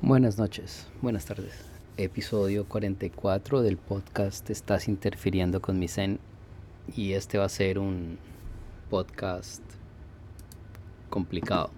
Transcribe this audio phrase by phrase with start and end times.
[0.00, 1.52] Buenas noches, buenas tardes.
[1.96, 6.20] Episodio 44 del podcast Estás interfiriendo con mi zen
[6.96, 8.16] y este va a ser un
[8.90, 9.60] podcast
[11.10, 11.72] complicado.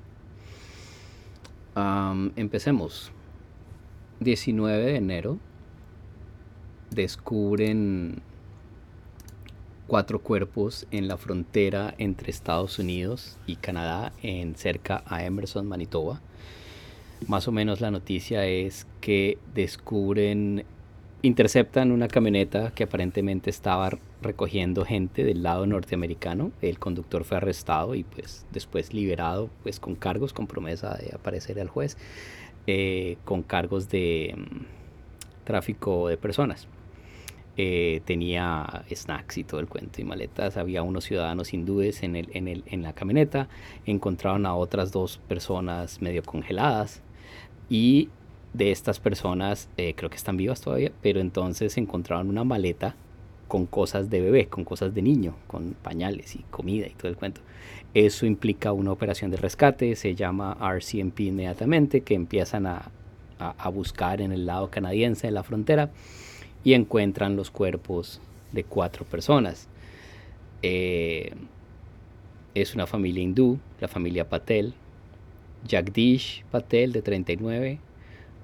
[2.36, 3.10] empecemos.
[4.20, 5.38] 19 de enero
[6.90, 8.20] descubren
[9.86, 16.20] cuatro cuerpos en la frontera entre Estados Unidos y Canadá en cerca a Emerson, Manitoba
[17.26, 20.64] más o menos la noticia es que descubren,
[21.22, 23.90] interceptan una camioneta que aparentemente estaba
[24.22, 26.52] recogiendo gente del lado norteamericano.
[26.62, 31.60] El conductor fue arrestado y pues después liberado pues con cargos, con promesa de aparecer
[31.60, 31.96] al juez,
[32.66, 36.68] eh, con cargos de mm, tráfico de personas.
[37.56, 40.56] Eh, tenía snacks y todo el cuento y maletas.
[40.56, 43.48] Había unos ciudadanos hindúes en, el, en, el, en la camioneta.
[43.84, 47.02] Encontraron a otras dos personas medio congeladas.
[47.70, 48.08] Y
[48.52, 52.96] de estas personas, eh, creo que están vivas todavía, pero entonces encontraron una maleta
[53.46, 57.16] con cosas de bebé, con cosas de niño, con pañales y comida y todo el
[57.16, 57.40] cuento.
[57.94, 62.90] Eso implica una operación de rescate, se llama RCMP inmediatamente, que empiezan a,
[63.72, 65.90] buscar en el lado canadiense de la frontera
[66.62, 68.20] y encuentran los cuerpos
[68.52, 69.66] de cuatro personas.
[70.62, 71.32] Eh,
[72.54, 74.74] es una familia hindú, la familia Patel,
[75.68, 77.78] Jagdish Patel de 39,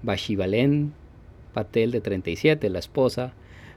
[0.02, 0.92] Bashivalen
[1.52, 3.32] Patel de 37, la esposa,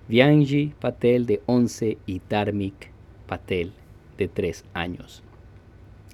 [0.07, 2.91] Vyanji Patel de 11 y Dharmik
[3.27, 3.71] Patel
[4.17, 5.23] de 3 años.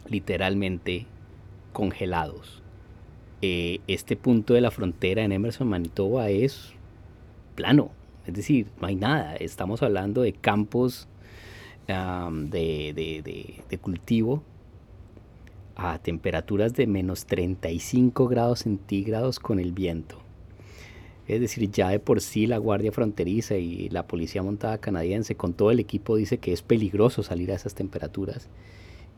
[0.07, 1.07] Literalmente
[1.73, 2.61] congelados.
[3.41, 6.73] Eh, este punto de la frontera en Emerson, Manitoba es
[7.55, 7.91] plano,
[8.27, 9.35] es decir, no hay nada.
[9.35, 11.07] Estamos hablando de campos
[11.87, 14.43] de cultivo
[15.75, 20.17] a temperaturas de menos 35 grados centígrados con el viento.
[21.27, 25.53] Es decir, ya de por sí la Guardia Fronteriza y la Policía Montada Canadiense con
[25.53, 28.47] todo el equipo dice que es peligroso salir a esas temperaturas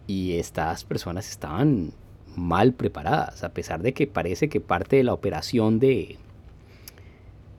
[0.07, 1.91] y estas personas estaban
[2.35, 6.17] mal preparadas, a pesar de que parece que parte de la operación de,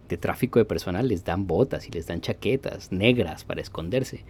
[0.08, 4.24] de tráfico de personas les dan botas y les dan chaquetas negras para esconderse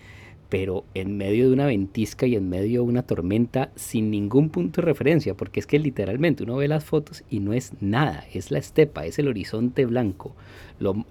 [0.48, 4.80] pero en medio de una ventisca y en medio de una tormenta sin ningún punto
[4.80, 8.50] de referencia, porque es que literalmente uno ve las fotos y no es nada, es
[8.50, 10.34] la estepa, es el horizonte blanco.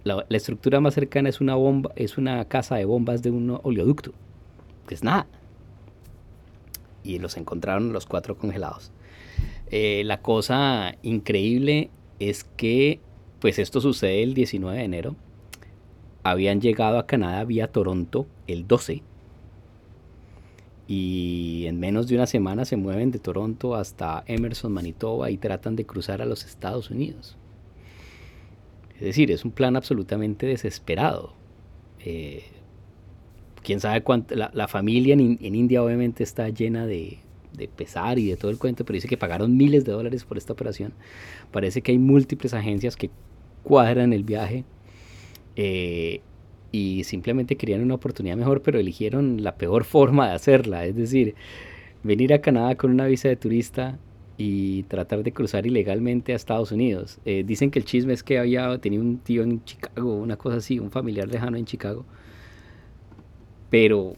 [0.04, 4.12] la, estructura más cercana es una bomba, es una casa de bombas de un oleoducto,
[4.90, 5.28] es nada.
[7.04, 8.92] Y los encontraron los cuatro congelados.
[9.70, 11.90] Eh, la cosa increíble
[12.20, 13.00] es que,
[13.40, 15.16] pues esto sucede el 19 de enero.
[16.24, 19.04] Habían llegado a Canadá vía Toronto el 12
[20.88, 25.76] y en menos de una semana se mueven de Toronto hasta Emerson, Manitoba y tratan
[25.76, 27.38] de cruzar a los Estados Unidos.
[28.96, 31.34] Es decir, es un plan absolutamente desesperado.
[32.00, 32.44] Eh,
[33.64, 34.34] quién sabe cuánto.
[34.36, 37.20] La, familia en, India obviamente está llena de,
[37.76, 40.54] pesar y de todo el cuento, pero dice que pagaron miles de dólares por esta
[40.54, 40.94] operación.
[41.52, 43.10] Parece que hay múltiples agencias que
[43.64, 44.64] cuadran el viaje.
[45.58, 46.22] Eh,
[46.72, 51.36] y simplemente querían una oportunidad mejor, pero eligieron la peor forma de hacerla, es decir,
[52.04, 53.98] venir a Canadá con una visa de turista
[54.38, 57.20] y tratar de cruzar ilegalmente a Estados Unidos.
[57.26, 60.58] Eh, dicen que el chisme es que había tenido un tío en Chicago, una cosa
[60.58, 62.06] así, un familiar lejano en Chicago,
[63.70, 64.16] pero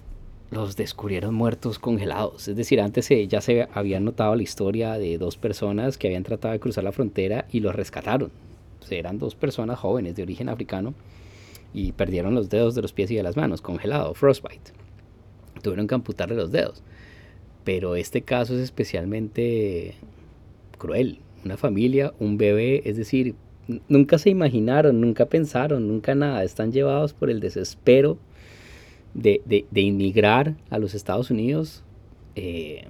[0.52, 2.48] los descubrieron muertos congelados.
[2.48, 6.54] Es decir, antes ya se había notado la historia de dos personas que habían tratado
[6.54, 8.32] de cruzar la frontera y los rescataron.
[8.90, 10.96] eran dos personas jóvenes de origen africano
[11.74, 14.72] y perdieron los dedos de los pies y de las manos, congelado, frostbite.
[15.62, 16.84] Tuvieron que amputarle los dedos.
[17.63, 19.96] Pero este caso es especialmente
[20.78, 21.19] cruel.
[21.46, 23.35] Una familia, un bebé, es decir,
[23.88, 26.44] nunca se imaginaron, nunca pensaron, nunca nada.
[26.44, 28.18] Están llevados por el desespero
[29.13, 31.84] de, de, inmigrar a los Estados Unidos.
[32.35, 32.85] Eh,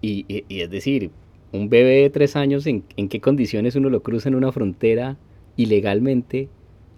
[0.00, 1.10] y, y, es decir,
[1.52, 5.16] un bebé de tres años, ¿en, ¿en qué condiciones uno lo cruza en una frontera
[5.56, 6.48] ilegalmente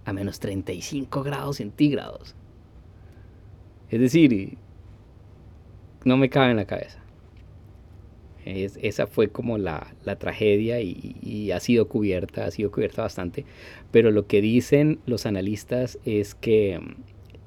[0.05, 2.35] a menos 35 grados centígrados.
[3.91, 4.56] Es decir,
[6.05, 7.02] no me cabe en la cabeza.
[8.44, 13.44] esa fue como la, tragedia y, ha sido cubierta, ha sido cubierta bastante.
[13.91, 16.81] Pero lo que dicen los analistas es que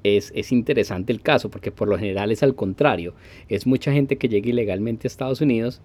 [0.02, 3.14] es, es, interesante el caso, porque por lo general es al contrario.
[3.48, 5.80] Es mucha gente que llega ilegalmente a Estados Unidos,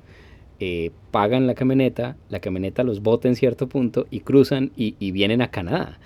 [0.60, 5.42] eh, pagan la camioneta, la camioneta los bota en cierto punto y cruzan y vienen
[5.42, 6.00] a Canadá.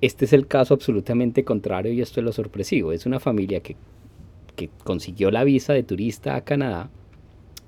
[0.00, 2.92] Este es el caso absolutamente contrario y esto es lo sorpresivo.
[2.92, 3.76] Es una familia que,
[4.84, 6.90] consiguió la visa de turista a Canadá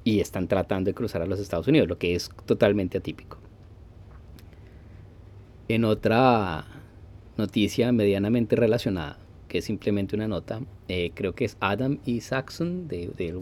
[0.05, 3.39] y están tratando de cruzar a los Estados Unidos, lo que es totalmente atípico.
[5.69, 6.67] En otra
[7.39, 9.19] noticia medianamente relacionada,
[9.49, 12.21] que es simplemente una nota, eh, creo que es Adam E.
[12.21, 13.35] Saxon de,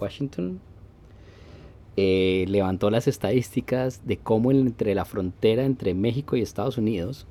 [0.00, 0.60] Washington,
[1.96, 7.28] eh, levantó las estadísticas de cómo entre la frontera entre México y Estados Unidos,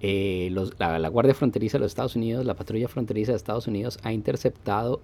[0.00, 4.12] eh, la, Guardia Fronteriza de los Estados Unidos, la Patrulla Fronteriza de Estados Unidos ha
[4.12, 5.00] interceptado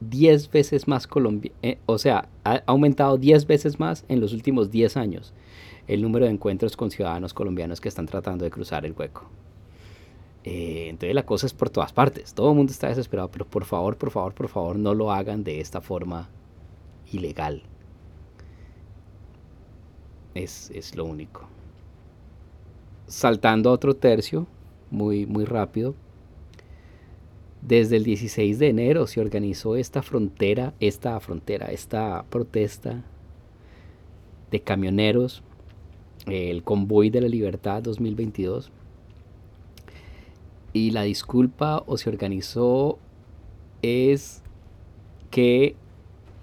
[0.00, 1.52] 10 veces más Colombia,
[1.86, 5.32] o sea, ha aumentado 10 veces más en los últimos 10 años
[5.86, 9.28] el número de encuentros con ciudadanos colombianos que están tratando de cruzar el hueco.
[10.44, 13.64] Eh, entonces la cosa es por todas partes, todo el mundo está desesperado, pero por
[13.64, 16.28] favor, por favor, por favor, no lo hagan de esta forma
[17.12, 17.62] ilegal.
[20.34, 21.46] Es, es lo único.
[23.06, 24.46] Saltando a otro tercio,
[24.90, 25.94] muy, muy rápido.
[27.60, 33.04] Desde el 16 de enero se organizó esta frontera, esta frontera, esta protesta
[34.50, 35.42] de camioneros
[36.26, 38.70] el Convoy de la Libertad 2022.
[40.72, 42.98] Y la disculpa o se organizó
[43.82, 44.42] es
[45.30, 45.74] que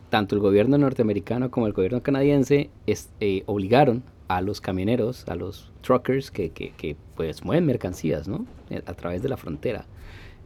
[0.10, 5.72] tanto el gobierno norteamericano como el gobierno canadiense eh, obligaron a los camioneros, a los
[5.82, 8.46] truckers que, que, pues mueven mercancías ¿no?
[8.86, 9.86] a través de la frontera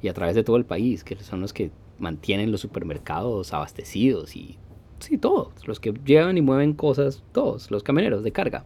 [0.02, 1.70] y a través de todo el país, que son los que
[2.00, 4.58] mantienen los supermercados abastecidos y
[5.00, 8.66] sí, todos, los que llevan y mueven cosas, todos, los camioneros de carga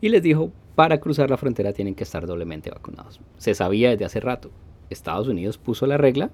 [0.00, 3.20] y les dijo, para cruzar la frontera tienen que estar doblemente vacunados.
[3.38, 4.50] Se sabía desde hace rato.
[4.90, 6.30] Estados Unidos puso la regla,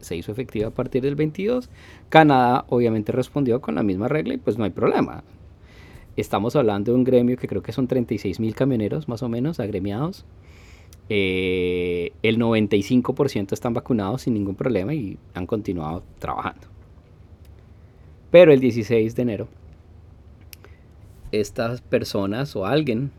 [0.00, 1.70] se hizo efectiva a partir del 22.
[2.08, 5.24] Canadá obviamente respondió con la misma regla y pues no hay problema.
[6.16, 9.60] Estamos hablando de un gremio que creo que son 36 mil camioneros más o menos
[9.60, 10.24] agremiados.
[11.08, 16.68] Eh, el 95% están vacunados sin ningún problema y han continuado trabajando.
[18.30, 19.48] Pero el 16 de enero
[21.32, 23.10] estas personas o alguien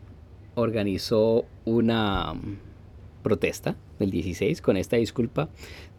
[0.56, 2.60] organizó una mm,
[3.24, 5.50] protesta del 16 con esta disculpa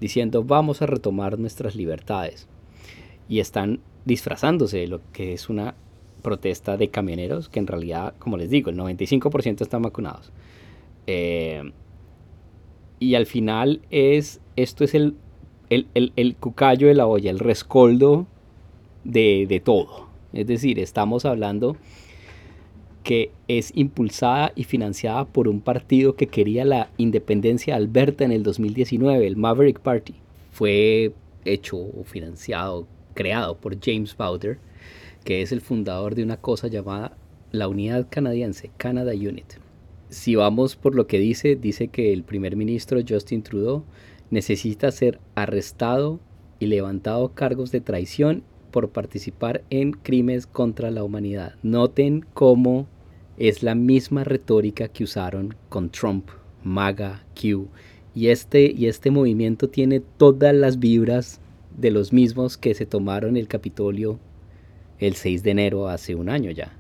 [0.01, 2.47] diciendo vamos a retomar nuestras libertades
[3.29, 5.75] y están disfrazándose de lo que es una
[6.25, 10.33] protesta de camioneros que en realidad como les digo el 95% están vacunados.
[11.07, 11.71] Eh,
[12.99, 15.15] y al final es esto es el,
[15.69, 18.27] el, el, cucayo de la olla el rescoldo
[19.05, 20.09] de, de todo.
[20.33, 21.77] Es decir estamos hablando
[23.05, 28.33] que es impulsada y financiada por un partido que quería la independencia de Alberta en
[28.33, 30.15] el 2019, el Maverick Party.
[30.51, 31.13] Fue
[31.45, 34.59] hecho o financiado, creado por James Bowder,
[35.25, 37.17] que es el fundador de una cosa llamada
[37.51, 39.55] la Unidad Canadiense, Canada Unit.
[40.09, 43.85] Si vamos por lo que dice, dice que el primer ministro Justin Trudeau
[44.31, 46.21] necesita ser arrestado
[46.59, 51.55] y levantado cargos de traición por participar en crímenes contra la humanidad.
[51.63, 52.87] Noten cómo
[53.39, 56.29] es la misma retórica que usaron con Trump,
[56.63, 57.69] MAGA, Q.
[58.15, 61.41] Y este, y este movimiento tiene todas las vibras
[61.77, 64.19] de los mismos que se tomaron el Capitolio
[65.07, 66.73] el 6 de enero hace un año ya.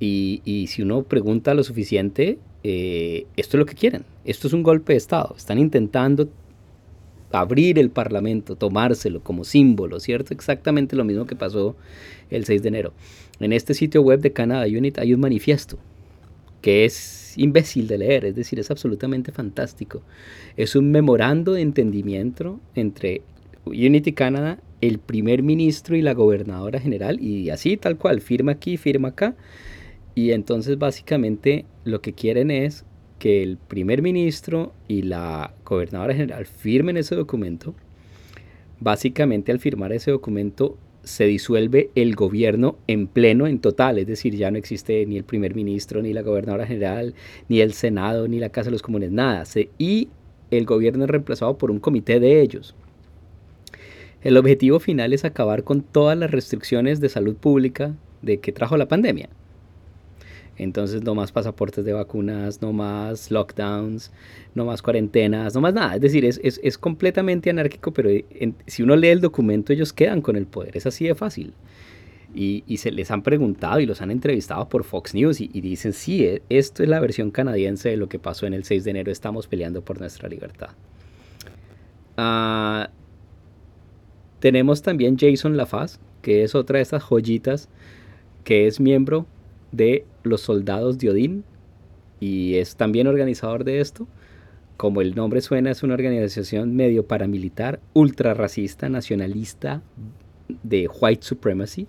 [0.00, 4.04] Y, y si uno pregunta lo suficiente, eh, esto es lo que quieren.
[4.24, 5.34] Esto es un golpe de Estado.
[5.36, 6.28] Están intentando
[7.30, 10.34] abrir el Parlamento, tomárselo como símbolo, ¿cierto?
[10.34, 11.76] Exactamente lo mismo que pasó
[12.30, 12.92] el 6 de enero.
[13.40, 15.78] En este sitio web de Canada Unit hay un manifiesto
[16.60, 20.02] que es imbécil de leer, es decir, es absolutamente fantástico.
[20.56, 23.22] Es un memorando de entendimiento entre
[23.66, 28.76] Unity Canada, el primer ministro y la gobernadora general, y así tal cual, firma aquí,
[28.76, 29.34] firma acá.
[30.14, 32.84] Y entonces básicamente lo que quieren es
[33.18, 37.74] que el primer ministro y la gobernadora general firmen ese documento.
[38.80, 44.34] Básicamente al firmar ese documento se disuelve el gobierno en pleno, en total, es decir,
[44.34, 47.14] ya no existe ni el primer ministro, ni la gobernadora general,
[47.48, 49.44] ni el Senado, ni la Casa de los Comunes, nada.
[49.78, 50.08] y
[50.50, 52.74] el gobierno es reemplazado por un comité de ellos.
[54.22, 58.76] El objetivo final es acabar con todas las restricciones de salud pública de que trajo
[58.76, 59.28] la pandemia.
[60.56, 64.12] Entonces no más pasaportes de vacunas, no más lockdowns,
[64.54, 65.96] no más cuarentenas, no más nada.
[65.96, 68.10] Es decir, es, es, completamente anárquico, pero
[68.66, 70.76] si uno lee el documento ellos quedan con el poder.
[70.76, 71.54] Es así de fácil.
[72.34, 75.92] Y, y se les han preguntado y los han entrevistado por Fox News y, dicen,
[75.92, 78.90] sí, e, esto es la versión canadiense de lo que pasó en el 6 de
[78.90, 80.70] enero, estamos peleando por nuestra libertad.
[82.16, 82.88] Ah,
[84.42, 87.68] tenemos también Jason Lafaz, que es otra de estas joyitas,
[88.42, 89.24] que es miembro
[89.70, 91.44] de los soldados de Odín
[92.18, 94.08] y es también organizador de esto.
[94.76, 99.80] Como el nombre suena, es una organización medio paramilitar, ultra racista, nacionalista
[100.64, 101.86] de white supremacy.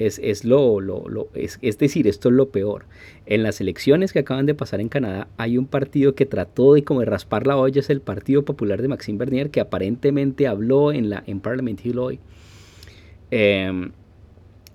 [0.00, 2.86] Es, es lo, lo, es, es, decir, esto es lo peor.
[3.26, 6.84] En las elecciones que acaban de pasar en Canadá hay un partido que trató de
[6.84, 10.90] como de raspar la olla, es el Partido Popular de Maxime Bernier, que aparentemente habló
[10.90, 12.18] en, la, en Parliament Hill hoy.
[13.30, 13.90] Eh,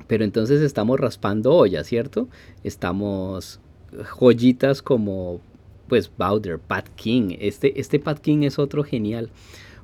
[0.06, 2.28] pero entonces estamos raspando olla, ¿cierto?
[2.64, 3.60] Estamos
[4.20, 5.42] joyitas como
[5.88, 7.36] pues Bowder, Pat King.
[7.40, 9.32] Este, este Pat King es otro genial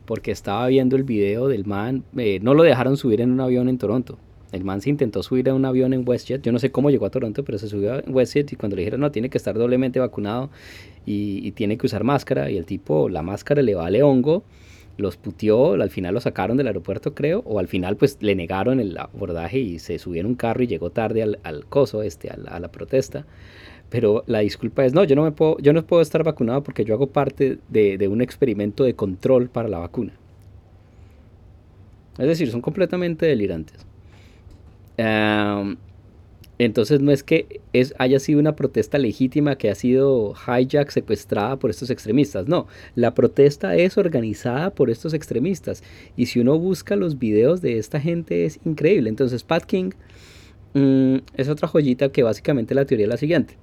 [0.05, 3.69] porque estaba viendo el video del man, eh, no lo dejaron subir en un avión
[3.69, 4.17] en Toronto.
[4.51, 6.41] El man se intentó subir a un avión en WestJet.
[6.41, 8.81] Yo no sé cómo llegó a Toronto, pero se subió a WestJet y cuando le
[8.81, 10.49] dijeron, no, tiene que estar doblemente vacunado
[11.05, 12.51] y, tiene que usar máscara.
[12.51, 14.43] Y el tipo, la máscara le vale hongo
[14.97, 18.79] los puteó, al final lo sacaron del aeropuerto creo, o al final pues le negaron
[18.79, 22.59] el abordaje y se subió en un carro y llegó tarde al, coso, este, a
[22.59, 23.25] la, protesta.
[23.89, 26.85] Pero la disculpa es, no, yo no, me puedo, yo no puedo estar vacunado porque
[26.85, 30.13] yo hago parte de un experimento de control para la vacuna.
[32.17, 33.85] Es decir, son completamente delirantes.
[36.63, 41.57] Entonces no es que es, haya sido una protesta legítima que ha sido hijack, secuestrada
[41.57, 42.47] por estos extremistas.
[42.47, 45.81] No, la protesta es organizada por estos extremistas.
[46.15, 49.09] Y si uno busca los videos de esta gente es increíble.
[49.09, 49.89] Entonces Pat King
[50.75, 53.57] mm, es otra joyita que básicamente la teoría es la siguiente.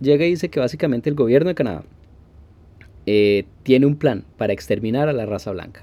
[0.00, 1.84] Llega y dice que básicamente el gobierno de Canadá
[3.06, 5.82] eh, tiene un plan para exterminar a la raza blanca.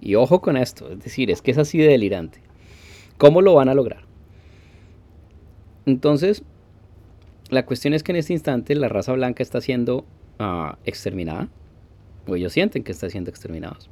[0.00, 2.47] Y ojo con esto, es decir, es que es así de delirante.
[3.18, 4.04] ¿Cómo lo van a lograr?
[5.86, 6.42] Entonces,
[7.50, 10.04] la cuestión es que en este instante la raza blanca está siendo
[10.38, 11.48] uh, exterminada,
[12.26, 13.90] o ellos sienten que está siendo exterminados,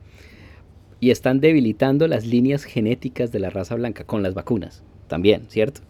[1.00, 5.80] y están debilitando las líneas genéticas de la raza blanca con las vacunas, también, ¿cierto?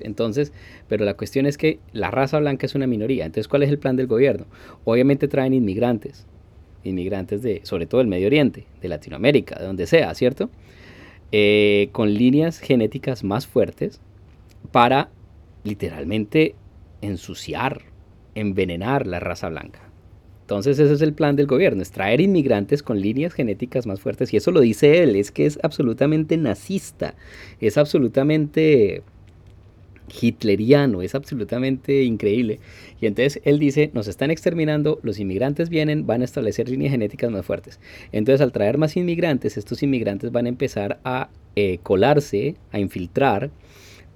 [0.00, 0.52] Entonces,
[0.88, 3.24] pero la cuestión es que la raza blanca es una minoría.
[3.24, 4.46] Entonces, ¿cuál es el plan del gobierno?
[4.84, 6.26] Obviamente traen inmigrantes,
[6.84, 10.50] inmigrantes de, sobre todo del Medio Oriente, de Latinoamérica, de donde sea, ¿cierto?
[11.32, 14.00] Eh, con líneas genéticas más fuertes
[14.70, 15.10] para
[15.64, 16.54] literalmente
[17.00, 17.82] ensuciar,
[18.34, 19.80] envenenar la raza blanca.
[20.42, 24.32] Entonces ese es el plan del gobierno, es traer inmigrantes con líneas genéticas más fuertes.
[24.32, 27.16] Y eso lo dice él, es que es absolutamente nazista,
[27.60, 29.02] es absolutamente
[30.08, 32.60] hitleriano, es absolutamente increíble.
[33.00, 37.30] Y entonces él dice, nos están exterminando, los inmigrantes vienen, van a establecer líneas genéticas
[37.30, 37.80] más fuertes.
[38.12, 43.50] Entonces al traer más inmigrantes, estos inmigrantes van a empezar a eh, colarse, a infiltrar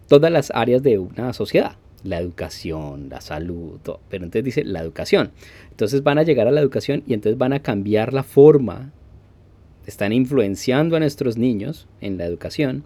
[0.09, 1.77] todas las áreas de una sociedad.
[2.03, 4.01] La educación, la salud, todo.
[4.09, 5.33] pero entonces dice la educación.
[5.71, 8.91] Entonces van a llegar a la educación y entonces van a cambiar la forma.
[9.87, 12.85] Están influenciando a nuestros niños en la educación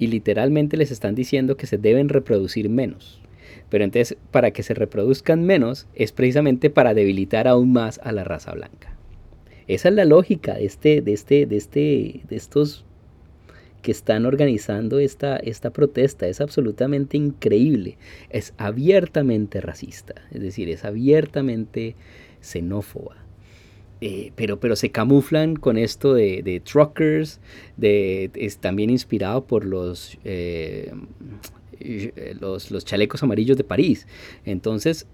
[0.00, 3.20] y literalmente les están diciendo que se deben reproducir menos.
[3.68, 8.24] Pero entonces, para que se reproduzcan menos, es precisamente para debilitar aún más a la
[8.24, 8.96] raza blanca.
[9.68, 12.84] Esa es la lógica de, este, de, este, de, este, de estos
[13.82, 16.26] que están organizando esta, esta protesta.
[16.26, 17.98] Es absolutamente increíble.
[18.30, 21.94] Es abiertamente racista, es decir, es abiertamente
[22.40, 23.19] xenófoba.
[24.00, 27.38] Eh, pero, pero se camuflan con esto de, truckers,
[27.76, 30.92] de, es también inspirado por los, eh,
[32.40, 34.06] los, los, chalecos amarillos de París.
[34.46, 35.06] Entonces,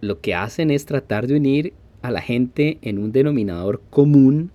[0.00, 1.72] lo que hacen es tratar de unir
[2.02, 4.50] a la gente en un denominador común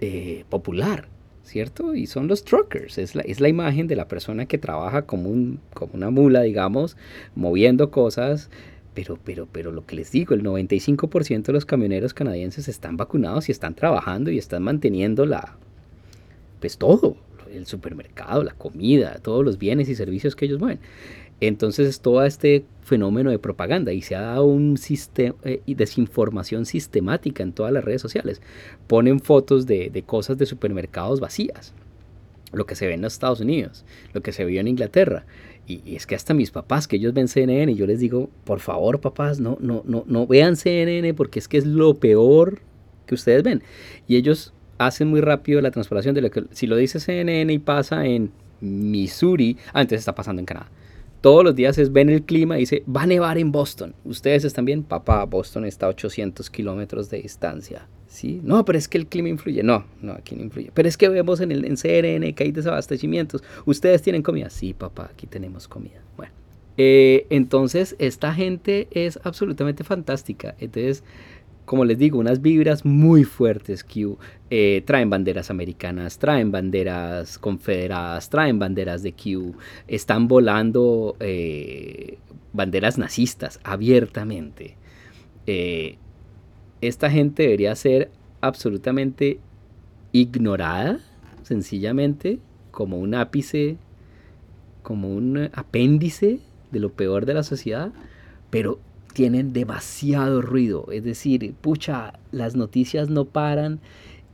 [0.00, 1.08] eh, popular.
[1.42, 1.96] ¿cierto?
[1.96, 5.28] Y son los truckers, es la, es la imagen de la persona que trabaja como,
[5.28, 6.96] un, como una mula, digamos,
[7.34, 8.50] moviendo cosas,
[8.94, 13.48] pero, pero, pero lo que les digo, el 95% de los camioneros canadienses están vacunados
[13.48, 15.56] y están trabajando y están manteniendo la,
[16.60, 17.16] pues todo,
[17.52, 20.80] el supermercado, la comida, todos los bienes y servicios que ellos mueven.
[21.40, 26.66] Entonces es todo este fenómeno de propaganda y se ha dado un sistema eh, desinformación
[26.66, 28.42] sistemática en todas las redes sociales.
[28.86, 31.72] Ponen fotos de, cosas de supermercados vacías,
[32.52, 35.24] lo que se ve en los Estados Unidos, lo que se vio en Inglaterra.
[35.84, 38.60] Y, es que hasta mis papás, que ellos ven CNN, y yo les digo, por
[38.60, 42.60] favor papás, no, no, no, no vean CNN porque es que es lo peor
[43.06, 43.62] que ustedes ven.
[44.08, 47.58] Y ellos hacen muy rápido la transpolación de lo que, si lo dice CNN y
[47.58, 50.70] pasa en Missouri, ah, está pasando en Canadá
[51.20, 53.94] todos los días es ven el clima y dice, va a nevar en Boston.
[54.04, 54.82] ¿Ustedes están bien?
[54.82, 57.86] Papá, Boston está a 800 kilómetros de distancia.
[58.42, 59.62] No, pero es que el clima influye.
[59.62, 60.70] No, no, aquí no influye.
[60.74, 63.42] Pero es que vemos en el en CRN que hay desabastecimientos.
[63.64, 64.50] ¿Ustedes tienen comida?
[64.50, 66.02] Sí, papá, aquí tenemos comida.
[66.16, 66.32] Bueno.
[66.76, 70.56] Eh, entonces, esta gente es absolutamente fantástica.
[70.58, 71.04] Entonces,
[71.64, 74.18] como les digo, unas vibras muy fuertes Q.
[74.50, 79.54] Eh, traen banderas americanas, traen banderas confederadas, traen banderas de Q.
[79.86, 82.18] Están volando eh,
[82.52, 84.76] banderas nazistas abiertamente.
[86.80, 88.10] Esta gente debería ser
[88.40, 89.38] absolutamente
[90.12, 91.00] ignorada,
[91.42, 92.38] sencillamente,
[92.70, 93.76] como un ápice,
[94.82, 97.92] como un apéndice de lo peor de la sociedad,
[98.50, 98.78] pero
[99.12, 100.86] tienen demasiado ruido.
[100.92, 103.80] Es decir, pucha, las noticias no paran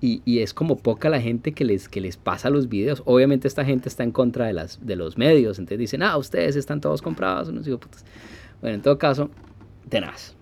[0.01, 3.03] y, es como poca la gente que les, que les pasa los videos.
[3.07, 6.55] Obviamente esta gente está en contra de, las, de los medios, entonces dicen, ah, ustedes
[6.55, 7.51] están todos comprados.
[8.61, 9.31] Bueno, en todo caso,
[9.89, 10.35] tenaz.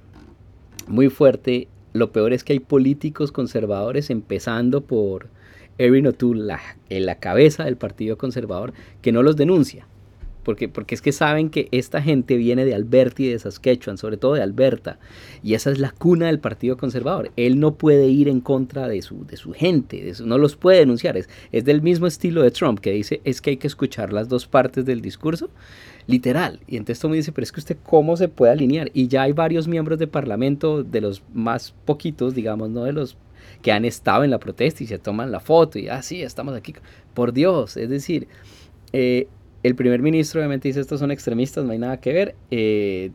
[0.87, 1.69] Muy fuerte.
[1.95, 5.29] Lo peor es que hay políticos conservadores, empezando por
[5.79, 6.57] Erin O'Toole,
[6.91, 9.87] en la cabeza del Partido Conservador, que no los denuncia
[10.45, 14.17] porque, porque es que saben que esta gente viene de Alberti y de Saskatchewan, sobre
[14.17, 14.99] todo de Alberta,
[15.43, 17.33] y esa es la cuna del Partido Conservador.
[17.37, 21.17] Él no puede ir en contra de su, de su gente, no los puede denunciar.
[21.17, 24.29] Es, es del mismo estilo de Trump, que dice es que hay que escuchar las
[24.29, 25.51] dos partes del discurso,
[26.07, 26.61] literal.
[26.67, 28.91] Y entonces todo me dice, pero es que usted cómo se puede alinear.
[28.95, 33.17] Y ya hay varios miembros de parlamento, de los más poquitos, digamos, no de los
[33.63, 36.75] que han estado en la protesta y se toman la foto y ah, estamos aquí.
[37.15, 38.29] Por Dios, es decir,
[38.93, 39.27] eh,
[39.65, 42.35] el primer ministro obviamente dice estos son extremistas, no hay nada que ver.
[42.51, 43.11] Eh,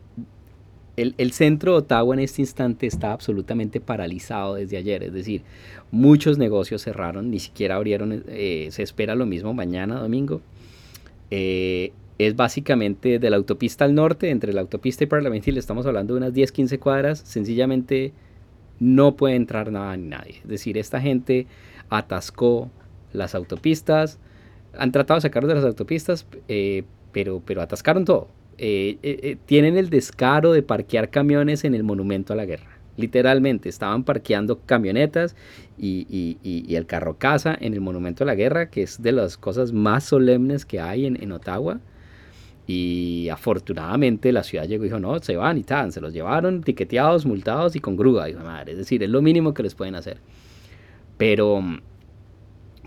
[0.97, 5.43] el, centro de Ottawa en este instante está absolutamente paralizado desde ayer, es decir,
[5.91, 10.41] muchos negocios cerraron, ni siquiera abrieron, eh, se espera lo mismo mañana, domingo.
[11.31, 16.15] Eh, es básicamente de la autopista al norte, entre la autopista y Parlamentil, estamos hablando
[16.15, 18.11] de unas 10, 15 cuadras, sencillamente
[18.79, 20.39] no puede entrar nada ni nadie.
[20.41, 21.47] Es decir, esta gente
[21.89, 22.71] atascó
[23.13, 24.19] las autopistas,
[24.77, 28.27] han tratado de sacarlos de las autopistas, eh, pero, pero atascaron todo.
[28.57, 32.77] Eh, eh, tienen el descaro de parquear camiones en el monumento a la guerra.
[32.97, 35.33] Literalmente, estaban parqueando camionetas
[35.77, 36.37] y,
[36.69, 40.03] el carro casa en el monumento a la guerra, que es de las cosas más
[40.03, 41.79] solemnes que hay en, Ottawa.
[42.67, 46.61] Y afortunadamente la ciudad llegó y dijo, no, se van y tal, se los llevaron
[46.61, 48.25] tiqueteados, multados y con grúa.
[48.25, 50.17] Dijo, madre, es decir, es lo mínimo que les pueden hacer.
[51.17, 51.63] Pero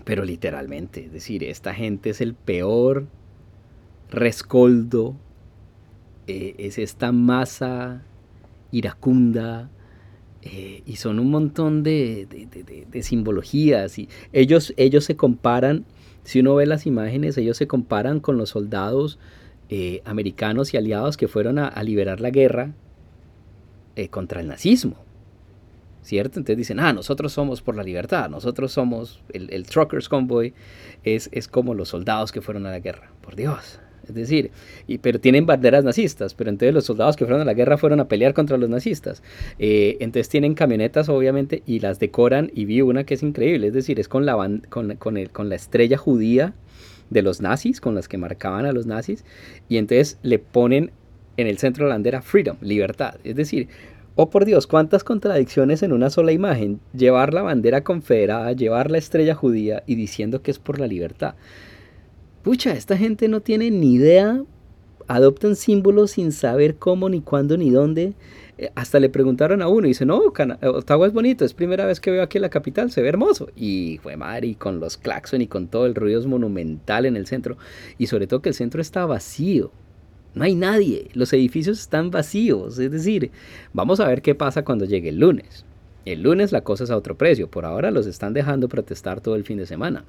[0.03, 3.07] pero literalmente, es decir, esta gente es el peor
[4.09, 5.15] rescoldo,
[6.27, 8.03] eh, es esta masa
[8.71, 9.69] iracunda,
[10.41, 12.27] eh, y son un montón de,
[13.01, 13.97] simbologías.
[13.97, 15.85] Y ellos, ellos se comparan,
[16.23, 19.19] si uno ve las imágenes, ellos se comparan con los soldados
[19.69, 22.73] eh, americanos y aliados que fueron a, liberar la guerra
[24.09, 24.97] contra el nazismo.
[26.03, 26.39] ¿Cierto?
[26.39, 30.53] Entonces dicen, ah, nosotros somos por la libertad, nosotros somos, el, Truckers Convoy
[31.03, 33.79] es, es como los soldados que fueron a la guerra, por Dios.
[34.07, 34.51] Es decir,
[34.85, 38.01] y, pero tienen banderas nazistas, pero entonces los soldados que fueron a la guerra fueron
[38.01, 39.23] a pelear contra los nazistas.
[39.59, 43.73] Eh, entonces tienen camionetas, obviamente, y las decoran, y vi una que es increíble, es
[43.73, 44.35] decir, es con la,
[44.69, 46.53] con, con, el, con la estrella judía
[47.09, 49.23] de los nazis, con las que marcaban a los nazis,
[49.69, 50.91] y entonces le ponen
[51.37, 53.15] en el centro de la bandera Freedom, libertad.
[53.23, 53.67] Es decir,
[54.15, 56.79] Oh por Dios, cuántas contradicciones en una sola imagen.
[56.95, 61.33] Llevar la bandera confederada, llevar la estrella judía y diciendo que es por la libertad.
[62.43, 64.43] Pucha, esta gente no tiene ni idea,
[65.07, 68.13] adoptan símbolos sin saber cómo, ni cuándo, ni dónde.
[68.59, 71.99] Eh, hasta le preguntaron a uno y dice, no, Ottawa es bonito, es primera vez
[71.99, 73.49] que veo aquí la capital, se ve hermoso.
[73.55, 77.15] Y fue madre, y con los claxon y con todo el ruido es monumental en
[77.15, 77.57] el centro.
[77.97, 79.71] Y sobre todo que el centro está vacío.
[80.35, 83.31] No hay nadie, los edificios están vacíos, es decir,
[83.71, 85.65] vamos a ver qué pasa cuando llegue el lunes.
[86.05, 89.35] El lunes la cosa es a otro precio, por ahora los están dejando protestar todo
[89.35, 90.05] el fin de semana.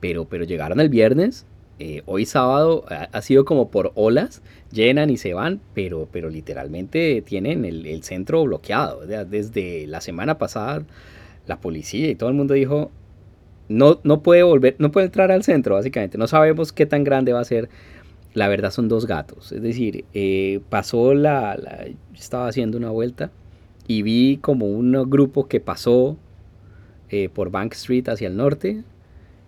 [0.00, 1.44] Pero, pero llegaron el viernes,
[1.80, 7.22] eh, hoy sábado ha, sido como por olas, llenan y se van, pero, pero literalmente
[7.22, 9.06] tienen el, centro bloqueado.
[9.06, 10.82] Desde la semana pasada
[11.46, 12.90] la policía y todo el mundo dijo,
[13.68, 17.32] no, no puede volver, no puede entrar al centro básicamente, no sabemos qué tan grande
[17.32, 17.68] va a ser
[18.38, 19.52] la verdad son dos gatos.
[19.52, 21.58] Es decir, eh, pasó la,
[22.14, 23.30] estaba haciendo una vuelta
[23.86, 26.16] y vi como un grupo que pasó
[27.10, 28.82] eh, por Bank Street hacia el norte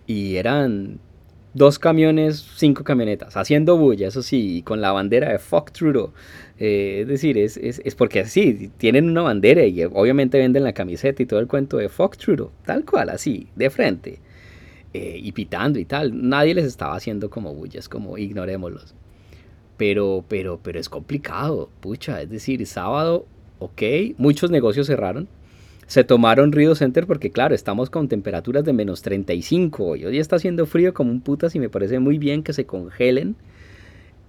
[0.06, 0.98] y eran
[1.54, 6.12] dos camiones, cinco camionetas, haciendo bulla, eso sí, con la bandera de Fuck Trudeau.
[6.58, 10.72] Eh, es decir, es, es, es, porque sí, tienen una bandera y obviamente venden la
[10.72, 14.20] camiseta y todo el cuento de Fuck Trudeau, tal cual, así, de frente.
[14.92, 16.28] Eh, y pitando y tal.
[16.28, 18.94] Nadie les estaba haciendo como bullas, como ignorémoslos.
[19.76, 22.20] Pero, pero, pero es complicado, pucha.
[22.20, 23.24] Es decir, sábado,
[23.60, 23.82] ok,
[24.18, 25.28] muchos negocios cerraron.
[25.86, 30.36] Se tomaron Rio Center porque, claro, estamos con temperaturas de menos 35 y hoy está
[30.36, 33.36] haciendo frío como un putas y me parece muy bien que se congelen.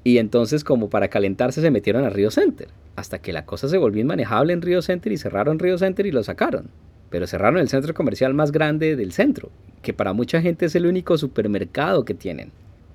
[0.04, 2.70] Y entonces, como para calentarse, se metieron a Rio Center.
[2.96, 6.12] Hasta que la cosa se volvió inmanejable en Rio Center y cerraron Rio Center y
[6.12, 6.70] lo sacaron
[7.12, 9.52] pero cerraron el centro comercial más grande del centro,
[9.84, 12.52] que para mucha gente es el único supermercado que tienen.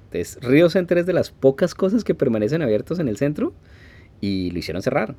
[0.06, 3.52] Entonces, Río Center es de las pocas cosas que permanecen abiertos en el centro
[4.20, 5.14] y lo hicieron cerrar.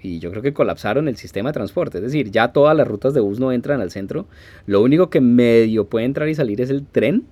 [0.00, 1.98] Y yo creo que colapsaron el sistema de transporte.
[1.98, 4.26] Es decir, ya todas las rutas de bus no entran al centro.
[4.66, 7.24] Lo único que medio puede entrar y salir es el tren,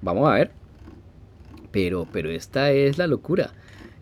[0.00, 0.50] vamos a ver.
[1.72, 3.52] Pero, pero esta es la locura.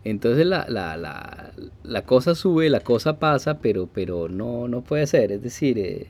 [0.04, 5.06] Entonces la, la, la, la cosa sube, la cosa pasa, pero, pero no, no puede
[5.06, 5.32] ser.
[5.32, 6.08] Es decir, eh,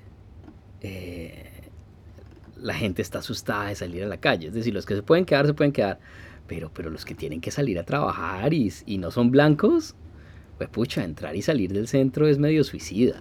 [0.80, 1.44] eh,
[2.60, 4.48] la gente está asustada de salir a la calle.
[4.48, 6.00] Es decir, los que se pueden quedar, se pueden quedar.
[6.48, 9.94] Pero, pero los que tienen que salir a trabajar y, y no son blancos,
[10.58, 13.20] pues pucha, entrar y salir del centro es medio suicida.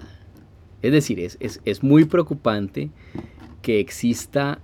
[0.82, 2.90] Es decir, es, es, es muy preocupante
[3.62, 4.60] que exista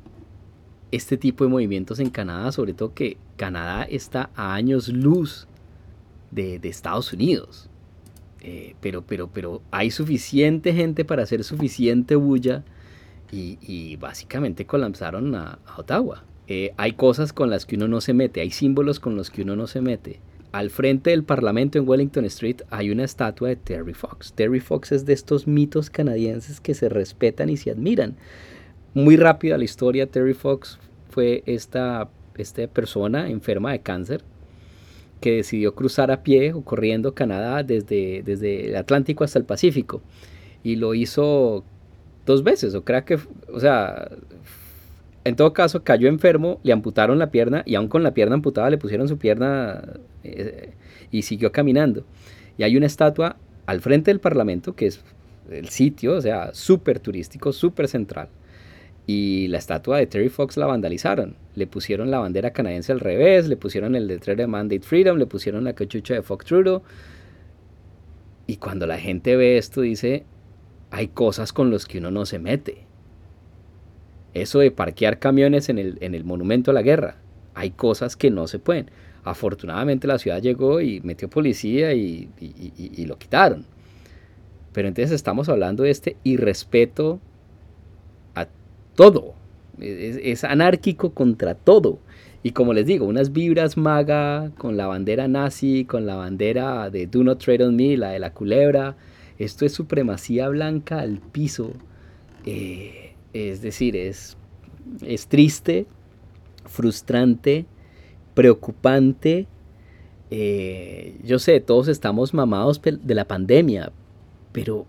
[0.91, 5.47] este tipo de movimientos en Canadá, sobre todo que Canadá está a años luz
[6.31, 7.69] de, Estados Unidos.
[8.41, 12.63] Eh, pero, pero, pero hay suficiente gente para hacer suficiente bulla
[13.31, 16.23] y, básicamente colapsaron a, Ottawa.
[16.47, 19.43] Eh, hay cosas con las que uno no se mete, hay símbolos con los que
[19.43, 20.19] uno no se mete.
[20.51, 24.33] Al frente del Parlamento en Wellington Street hay una estatua de Terry Fox.
[24.33, 28.15] Terry Fox es de estos mitos canadienses que se respetan y se admiran.
[28.95, 30.79] Muy rápida la historia, Terry Fox
[31.11, 34.23] fue esta, esta persona enferma de cáncer
[35.19, 40.01] que decidió cruzar a pie o corriendo Canadá desde, desde el Atlántico hasta el Pacífico.
[40.63, 41.63] Y lo hizo
[42.25, 43.17] dos veces, o creo que,
[43.51, 44.09] o sea,
[45.23, 48.69] en todo caso cayó enfermo, le amputaron la pierna y aún con la pierna amputada
[48.69, 49.83] le pusieron su pierna
[50.23, 50.73] eh,
[51.11, 52.03] y siguió caminando.
[52.57, 55.01] Y hay una estatua al frente del Parlamento, que es
[55.49, 58.29] el sitio, o sea, súper turístico, súper central.
[59.11, 61.35] Y la estatua de Terry Fox la vandalizaron.
[61.55, 65.25] Le pusieron la bandera canadiense al revés, le pusieron el letrero de Mandate Freedom, le
[65.25, 66.83] pusieron la cachucha de Fox Trudeau.
[68.45, 70.25] Y cuando la gente ve esto dice,
[70.91, 72.85] hay cosas con las que uno no se mete.
[74.35, 77.15] Eso de parquear camiones en el, en el monumento a la guerra,
[77.55, 78.91] hay cosas que no se pueden.
[79.23, 83.65] Afortunadamente la ciudad llegó y metió policía y, y lo quitaron.
[84.71, 87.19] Pero entonces estamos hablando de este irrespeto
[88.99, 89.33] todo.
[89.79, 91.99] Es, anárquico contra todo.
[92.43, 97.07] Y como les digo, unas vibras maga con la bandera nazi, con la bandera de
[97.07, 98.97] Do Not Trade on Me, la de la culebra.
[99.37, 101.71] Esto es supremacía blanca al piso.
[102.45, 104.35] Eh, es decir, es,
[105.05, 105.85] es triste,
[106.65, 107.67] frustrante,
[108.33, 109.47] preocupante.
[110.29, 113.93] Eh, yo sé, todos estamos mamados de la pandemia,
[114.51, 114.85] pero,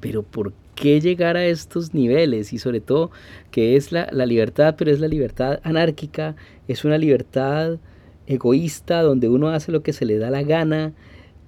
[0.00, 3.10] pero ¿por qué llegar a estos niveles y sobre todo
[3.50, 6.36] que es la, libertad, pero es la libertad anárquica,
[6.68, 7.78] es una libertad
[8.26, 10.92] egoísta donde uno hace lo que se le da la gana.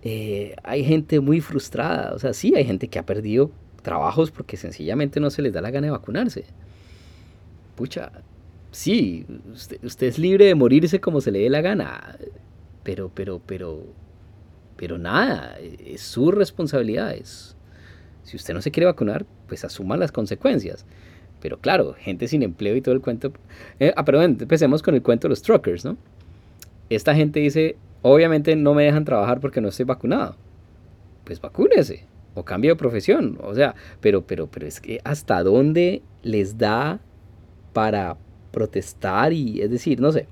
[0.03, 3.51] Eh, hay gente muy frustrada, o sea, sí, hay gente que ha perdido
[3.83, 6.45] trabajos porque sencillamente no se les da la gana de vacunarse.
[7.75, 8.13] Pucha,
[8.71, 12.19] sí, usted, usted es libre de morirse como se le dé la gana,
[12.83, 13.83] pero, pero, pero,
[14.77, 17.54] pero nada, es su responsabilidad, es,
[18.25, 20.85] si usted no se quiere vacunar, pues asuma las consecuencias.
[21.41, 23.33] Pero claro, gente sin empleo y todo el cuento.
[23.79, 25.97] Eh, ah, perdón, empecemos con el cuento de los truckers, ¿no?
[26.89, 30.37] Esta gente dice, obviamente no me dejan trabajar porque no estoy vacunado.
[31.25, 33.39] Pues vacúnese o cambie de profesión.
[33.43, 37.01] O sea, pero, pero, pero es que hasta dónde les da
[37.75, 38.17] para
[38.51, 40.27] protestar y, es decir, no sé.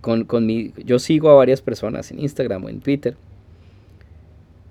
[0.00, 3.16] Con, con mi, yo sigo a varias personas en Instagram o en Twitter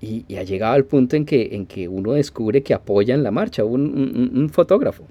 [0.02, 3.64] y, ha llegado al punto en que, en que uno descubre que apoyan la marcha,
[3.64, 5.04] un, fotógrafo.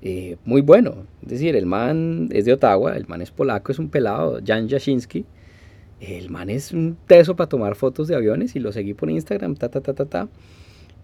[0.00, 3.80] Eh, muy bueno, es decir, el man es de Ottawa, el man es polaco, es
[3.80, 5.24] un pelado, Jan Jasinski.
[6.00, 9.56] El man es un teso para tomar fotos de aviones y lo seguí por Instagram,
[9.56, 10.28] ta, ta, ta, ta, ta.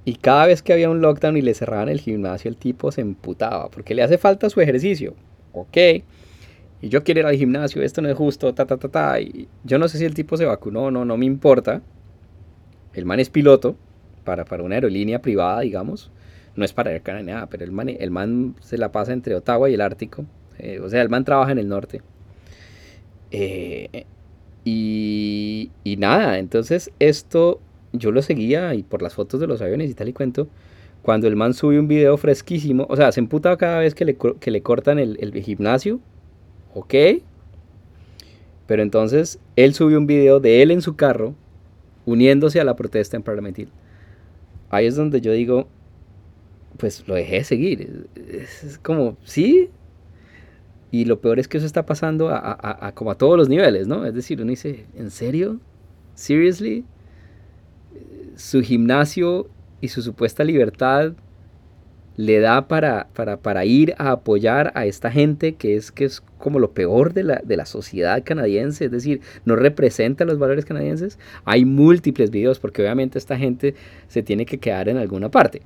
[0.05, 3.01] Y cada vez que había un lockdown y le cerraban el gimnasio, el tipo se
[3.01, 5.15] emputaba porque le hace falta su ejercicio.
[5.53, 5.77] Ok.
[6.81, 9.21] Y yo quiero ir al gimnasio, esto no es justo, ta, ta, ta, ta.
[9.21, 11.83] Y yo no sé si el tipo se vacunó no, no me importa.
[12.95, 13.77] El man es piloto
[14.25, 16.11] para, para una aerolínea privada, digamos.
[16.57, 19.71] No es para Air nada, pero el man, el man se la pasa entre Ottawa
[19.71, 20.25] y el Ártico.
[20.59, 22.03] Eh, o sea, el man trabaja en el norte.
[23.31, 24.05] Eh,
[24.65, 27.61] y, y, nada, entonces esto
[27.93, 30.49] yo lo seguía y por las fotos de los aviones y tal y cuento.
[31.03, 34.17] Cuando el man sube un video fresquísimo, o sea, se emputa cada vez que le,
[34.17, 36.01] que le cortan el, el gimnasio.
[36.75, 36.95] Ok.
[38.67, 41.35] Pero entonces él subió un video de él en su carro
[42.09, 43.69] uniéndose a la protesta en Parliament
[44.71, 45.69] Ahí es donde yo digo,
[46.79, 48.07] pues lo dejé de seguir.
[48.15, 49.71] Es, como, sí.
[50.91, 54.07] Y lo peor es que eso está pasando a, como a todos los niveles, ¿no?
[54.07, 55.61] Es decir, uno dice, ¿en serio?
[56.15, 56.85] ¿Seriously?
[58.37, 59.49] Su gimnasio
[59.83, 61.13] y su supuesta libertad
[62.19, 66.59] le da para, para, ir a apoyar a esta gente que es, que es como
[66.59, 71.17] lo peor de la, de la sociedad canadiense, es decir, no representa los valores canadienses.
[71.45, 73.77] Hay múltiples videos porque obviamente esta gente
[74.09, 75.63] se tiene que quedar en alguna parte.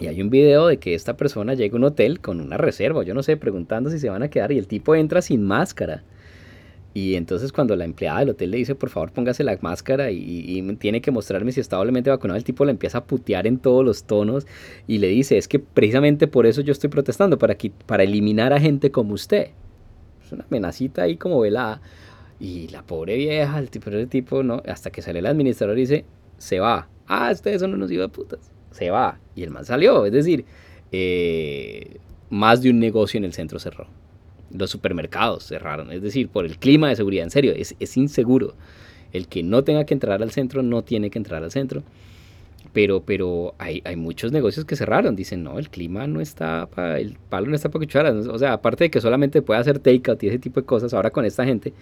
[0.00, 3.04] Y hay un video de que esta persona llega a un hotel con una reserva,
[3.04, 6.02] yo no sé, preguntando si se van a quedar y el tipo entra sin máscara.
[6.96, 10.62] Y entonces cuando la empleada del hotel le dice, por favor, póngase la máscara y,
[10.78, 13.84] tiene que mostrarme si está doblemente vacunado, el tipo le empieza a putear en todos
[13.84, 14.46] los tonos
[14.86, 17.54] y le dice, es que precisamente por eso yo estoy protestando, para,
[17.84, 19.48] para eliminar a gente como usted.
[20.24, 21.82] Es una amenacita ahí como velada.
[22.40, 24.62] Y la pobre vieja, el tipo, el tipo, ¿no?
[24.66, 26.06] Hasta que sale el administrador dice,
[26.38, 26.88] se va.
[27.06, 28.50] Ah, ustedes son unos hijos de putas.
[28.70, 29.18] Se va.
[29.34, 30.06] Y el man salió.
[30.06, 30.46] Es decir,
[30.92, 31.98] eh,
[32.30, 33.86] más de un negocio en el centro cerró.
[34.52, 35.92] Los supermercados cerraron.
[35.92, 37.24] Es decir, por el clima de seguridad.
[37.24, 38.54] En serio, es, es inseguro.
[39.12, 41.82] El que no tenga que entrar al centro no tiene que entrar al centro.
[42.72, 45.16] Pero, pero hay, hay, muchos negocios que cerraron.
[45.16, 48.26] Dicen, no, el clima no está para, el palo no está para cucharas.
[48.26, 51.10] O sea, aparte de que solamente puede hacer takeout y ese tipo de cosas ahora
[51.10, 51.72] con esta gente,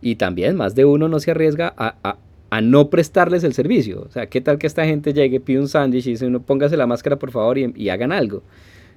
[0.00, 2.18] y también más de uno no se arriesga a,
[2.62, 4.02] no prestarles el servicio.
[4.08, 6.76] O sea, ¿qué tal que esta gente llegue, pide un sándwich y dice, uno póngase
[6.76, 8.42] la máscara por favor y, hagan algo?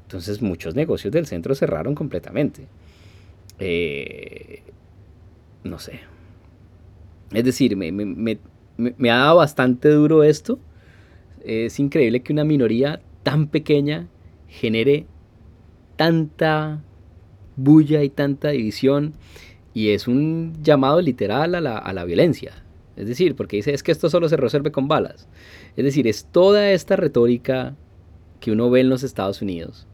[0.03, 2.63] Entonces muchos negocios del centro cerraron completamente.
[3.59, 4.63] Eh,
[5.63, 5.99] no sé.
[7.31, 10.59] Es decir, me, me, ha dado bastante duro esto.
[11.43, 14.07] Es increíble que una minoría tan pequeña
[14.47, 15.05] genere
[15.95, 16.81] tanta
[17.55, 19.13] bulla y tanta división
[19.73, 22.63] y es un llamado literal a la, a la violencia.
[22.95, 25.27] Es decir, porque dice, es que esto solo se resuelve con balas.
[25.77, 27.75] Es decir, es toda esta retórica
[28.39, 29.87] que uno ve en los Estados Unidos.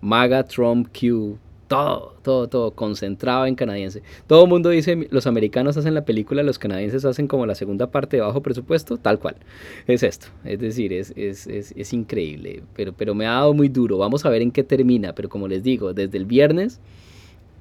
[0.00, 1.38] MAGA, Trump, Q,
[1.70, 4.02] todo, todo, todo concentrado en canadiense.
[4.26, 7.92] Todo el mundo dice, los americanos hacen la película, los canadienses hacen como la segunda
[7.92, 9.36] parte de bajo presupuesto, tal cual.
[9.86, 10.26] Es esto.
[10.44, 12.64] Es decir, es, es, es, es increíble.
[12.74, 13.98] Pero, pero me ha dado muy duro.
[13.98, 15.14] Vamos a ver en qué termina.
[15.14, 16.80] Pero como les digo, desde el viernes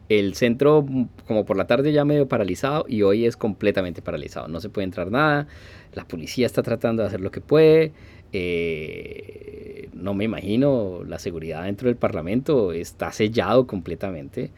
[0.09, 0.87] el centro,
[1.27, 4.47] como por la tarde, ya medio paralizado y hoy es completamente paralizado.
[4.47, 5.47] No se puede entrar nada.
[5.93, 7.91] La policía está tratando de hacer lo que puede.
[8.33, 9.58] Eh,
[9.99, 14.51] no me imagino la seguridad dentro del Parlamento está sellado completamente.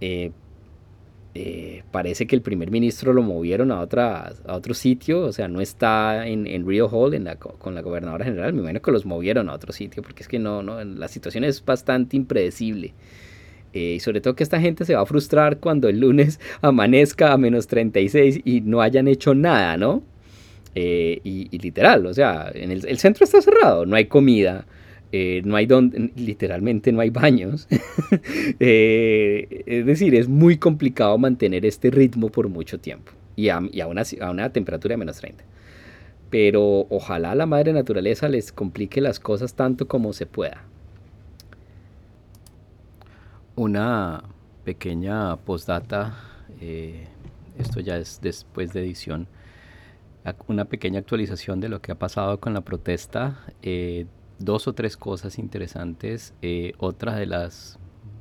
[0.00, 0.32] Eh,
[1.34, 5.48] eh, parece que el primer ministro lo movieron a, otra, a otro sitio, o sea,
[5.48, 7.12] no está en, en Rio Hall
[7.58, 8.54] con la gobernadora general.
[8.54, 11.44] Me imagino que los movieron a otro sitio porque es que no, no la situación
[11.44, 12.94] es bastante impredecible.
[13.76, 17.32] Eh, y sobre todo que esta gente se va a frustrar cuando el lunes amanezca
[17.32, 20.02] a menos 36 y no hayan hecho nada, ¿no?
[20.74, 24.66] Eh, y, literal, o sea, el, centro está cerrado, no hay comida,
[25.12, 27.68] eh, no hay donde, literalmente no hay baños.
[28.58, 33.86] es decir, es muy complicado mantener este ritmo por mucho tiempo y a, y a,
[33.86, 35.44] una, a una temperatura de menos 30.
[36.30, 40.64] Pero ojalá la madre naturaleza les complique las cosas tanto como se pueda.
[43.54, 44.24] Una
[44.64, 46.16] pequeña postdata,
[46.60, 47.06] eh,
[47.58, 49.28] esto ya es después de edición,
[50.48, 53.38] una pequeña actualización de lo que ha pasado con la protesta.
[54.38, 56.34] Dos o tres cosas interesantes.
[56.42, 57.78] Eh, otra de las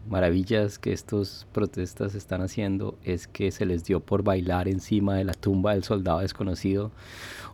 [0.08, 5.23] maravillas que estos protestas están haciendo es que se les dio por bailar encima de
[5.23, 6.91] la tumba del soldado desconocido.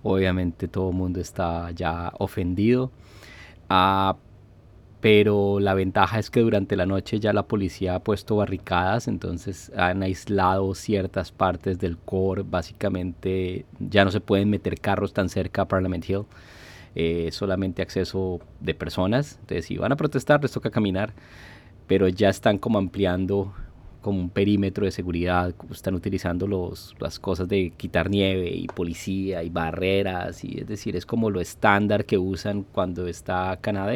[0.04, 2.92] Obviamente todo el mundo está ya ofendido.
[3.70, 4.18] Ah,
[5.02, 9.72] pero la ventaja es que durante la noche ya la policía ha puesto barricadas, entonces
[9.76, 15.64] han aislado ciertas partes del core, básicamente ya no se pueden meter carros tan cerca
[15.64, 16.26] a Parliament Hill,
[16.96, 21.14] eh, solamente acceso de personas, entonces si van a protestar les toca caminar,
[21.88, 23.54] pero ya están como ampliando
[24.02, 29.44] como un perímetro de seguridad, están utilizando los, las cosas de quitar nieve y policía
[29.44, 33.94] y barreras, y es decir, es como lo estándar que usan cuando está Canadá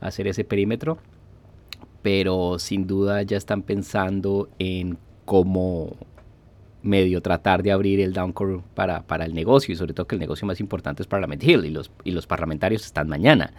[0.00, 0.98] hacer ese perímetro,
[2.02, 5.96] pero sin duda ya están pensando en cómo
[6.88, 10.20] medio tratar de abrir el downcore para, para el negocio y sobre todo que el
[10.20, 13.52] negocio más importante es Parliament Hill y los, y los parlamentarios están mañana.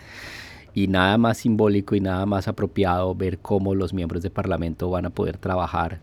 [0.74, 5.06] Y nada más simbólico y nada más apropiado ver cómo los miembros de Parlamento van
[5.06, 6.00] a poder trabajar.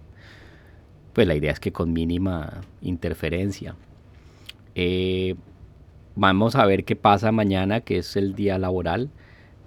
[1.12, 3.76] Pues la idea es que con mínima interferencia.
[4.74, 5.34] Eh,
[6.14, 9.10] vamos a ver qué pasa mañana, que es el día laboral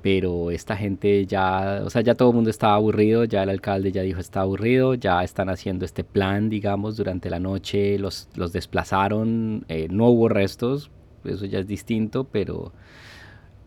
[0.02, 3.92] pero esta gente ya, o sea, ya todo el mundo estaba aburrido, ya el alcalde
[3.92, 8.54] ya dijo está aburrido, ya están haciendo este plan, digamos, durante la noche, los, los
[8.54, 10.90] desplazaron, eh, no hubo restos,
[11.26, 12.72] eso ya es distinto, pero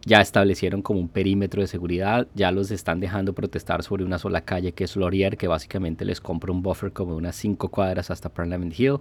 [0.05, 4.41] ya establecieron como un perímetro de seguridad, ya los están dejando protestar sobre una sola
[4.41, 8.29] calle que es Laurier, que básicamente les compra un buffer como unas cinco cuadras hasta
[8.29, 8.99] Parliament Hill,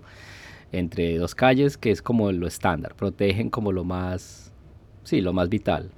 [0.72, 4.54] entre dos calles, que es como lo estándar, protegen como lo más,
[5.04, 5.92] sí, lo más vital,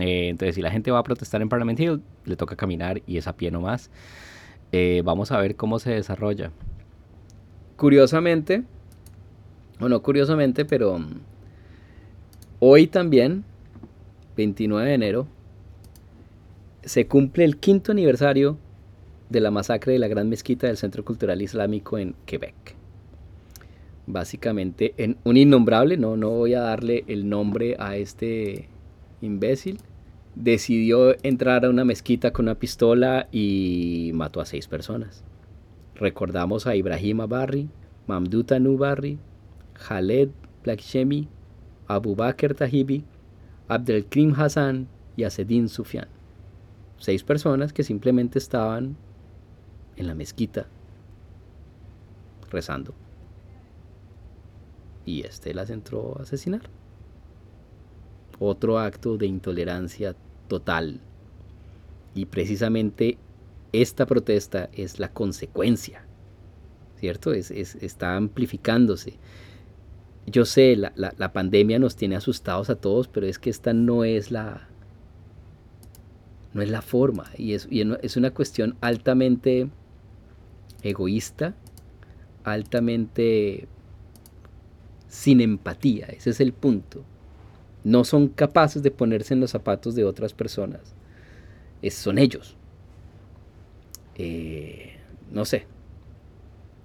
[0.00, 3.16] eh, entonces, si la gente va a protestar en Parliament Hill, le toca caminar y
[3.16, 3.90] es a pie nomás.
[4.72, 6.52] Eh, vamos a ver cómo se desarrolla.
[7.76, 8.62] Curiosamente,
[9.80, 11.20] o no curiosamente, pero mm,
[12.60, 13.44] hoy también,
[14.36, 15.26] 29 de enero,
[16.82, 18.58] se cumple el quinto aniversario
[19.28, 22.76] de la masacre de la Gran Mezquita del Centro Cultural Islámico en Quebec.
[24.06, 28.68] Básicamente, en un innombrable, no, no voy a darle el nombre a este
[29.20, 29.78] imbécil,
[30.34, 35.24] decidió entrar a una mezquita con una pistola y mató a seis personas.
[35.94, 37.68] Recordamos a Ibrahim Barri,
[38.06, 39.18] Mamdouh Tanu Barri,
[39.74, 40.30] Khaled
[40.62, 41.28] Blackshemi,
[41.86, 43.04] Abu Bakr Tahibi,
[43.68, 46.08] Abdelkrim Hassan y Asedin Sufyan.
[46.98, 48.96] Seis personas que simplemente estaban
[49.96, 50.66] en la mezquita
[52.50, 52.94] rezando.
[55.06, 56.62] Y este las entró a asesinar.
[58.40, 60.16] Otro acto de intolerancia
[60.48, 61.00] total.
[62.14, 63.18] Y precisamente
[63.72, 66.02] esta protesta es la consecuencia,
[66.96, 67.32] ¿cierto?
[67.32, 69.14] Es, está amplificándose.
[70.26, 74.04] Yo sé, la, la, pandemia nos tiene asustados a todos, pero es que esta no
[74.04, 74.68] es la,
[76.52, 77.30] no es la forma.
[77.36, 79.70] Y es, y es una cuestión altamente
[80.82, 81.54] egoísta,
[82.44, 83.68] altamente
[85.08, 86.06] sin empatía.
[86.06, 87.04] Ese es el punto.
[87.84, 90.94] No son capaces de ponerse en los zapatos de otras personas.
[91.88, 92.56] Son ellos.
[94.16, 94.96] Eh,
[95.32, 95.66] no sé.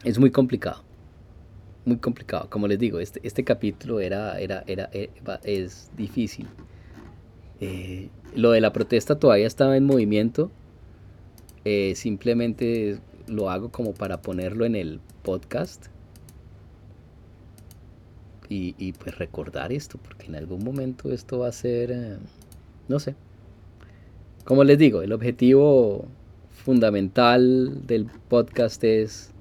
[0.03, 0.83] Es muy complicado.
[1.83, 2.49] Muy complicado.
[2.49, 5.09] Como les digo, este, este capítulo era, era, era, eh,
[5.43, 6.47] es difícil.
[7.59, 10.51] Eh, lo de la protesta todavía estaba en movimiento.
[11.95, 15.87] simplemente lo hago como para ponerlo en el podcast.
[18.49, 22.19] Y, pues recordar esto, porque en algún momento esto va a ser,
[22.87, 23.15] no sé.
[24.43, 26.05] Como les digo, el objetivo
[26.51, 29.31] fundamental del podcast es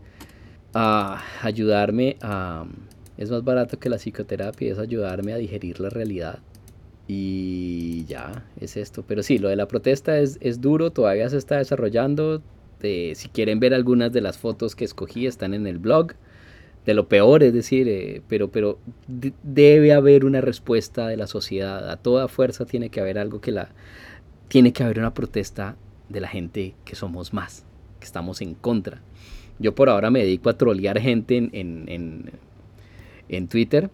[0.72, 2.66] a ayudarme a...
[3.16, 6.40] Es más barato que la psicoterapia, es ayudarme a digerir la realidad.
[7.06, 9.04] Y ya, es esto.
[9.06, 12.42] Pero sí, lo de la protesta es, es duro, todavía se está desarrollando.
[12.80, 16.14] si quieren ver algunas de las fotos que escogí, están en el blog.
[16.86, 18.78] De lo peor, es decir, eh, pero, pero
[19.42, 21.90] debe haber una respuesta de la sociedad.
[21.90, 23.70] A toda fuerza tiene que haber algo que la...
[24.48, 25.76] Tiene que haber una protesta
[26.08, 27.64] de la gente que somos más,
[27.98, 29.00] que estamos en contra.
[29.58, 32.30] Yo por ahora me dedico a trolear gente en,
[33.28, 33.90] en, Twitter.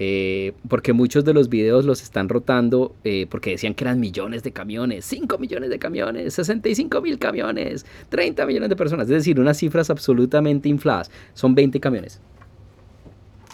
[0.00, 4.42] Eh, porque muchos de los videos los están rotando eh, porque decían que eran millones
[4.42, 9.38] de camiones, 5 millones de camiones, 65 mil camiones, 30 millones de personas, es decir,
[9.38, 11.12] unas cifras absolutamente infladas.
[11.34, 12.20] Son 20 camiones.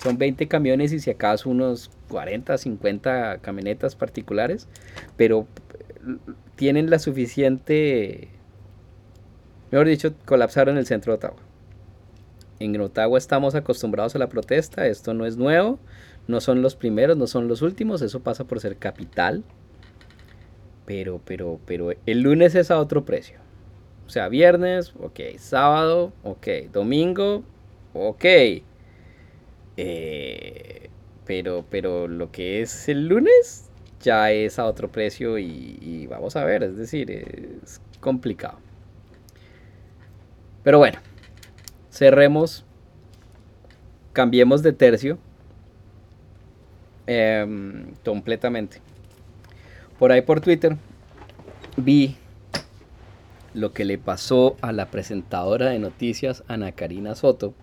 [0.03, 4.67] Son 20 camiones y si acaso unos 40, 50 camionetas particulares,
[5.19, 5.47] pero
[6.57, 8.29] tienen la suficiente,
[9.71, 11.37] mejor dicho, colapsaron el centro de Ottawa.
[12.61, 15.79] En Ottawa estamos acostumbrados a la protesta, esto no es nuevo,
[16.31, 19.45] no son los primeros, no son los últimos, eso pasa por ser capital.
[20.87, 23.39] Pero, pero, pero el lunes es a otro precio.
[24.07, 27.45] O sea, viernes, ok, sábado, ok, domingo,
[27.95, 28.25] ok.
[29.77, 30.91] Eh,
[31.25, 36.45] pero, pero lo que es el lunes, ya es a otro precio y, vamos a
[36.45, 38.59] ver, es decir, es complicado.
[40.65, 40.99] Pero bueno,
[41.91, 42.65] cerremos,
[44.13, 45.19] cambiemos de tercio
[47.07, 48.79] em, completamente.
[49.99, 50.77] Por ahí por Twitter
[51.77, 52.17] vi
[53.55, 57.55] lo que le pasó a la presentadora de noticias Ana Karina Soto.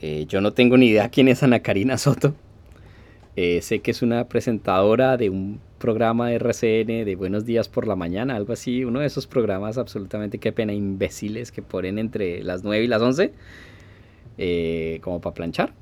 [0.00, 2.34] Eh, yo no tengo ni idea quién es Ana Karina Soto.
[3.36, 7.86] Eh, sé que es una presentadora de un programa de RCN de Buenos Días por
[7.86, 12.42] la Mañana, algo así, uno de esos programas absolutamente qué pena imbéciles que ponen entre
[12.42, 13.32] las 9 y las 11,
[14.38, 15.74] eh, como para planchar.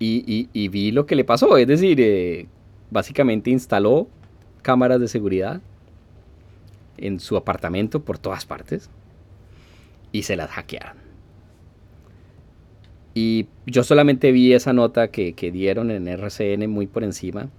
[0.00, 2.48] Eh, y, vi lo que le pasó, es decir,
[2.90, 4.08] básicamente instaló
[4.62, 5.60] cámaras de seguridad
[6.96, 8.90] en su apartamento por todas partes
[10.12, 10.96] y se las hackearon.
[13.12, 17.50] Y yo solamente vi esa nota que, dieron en RCN muy por encima.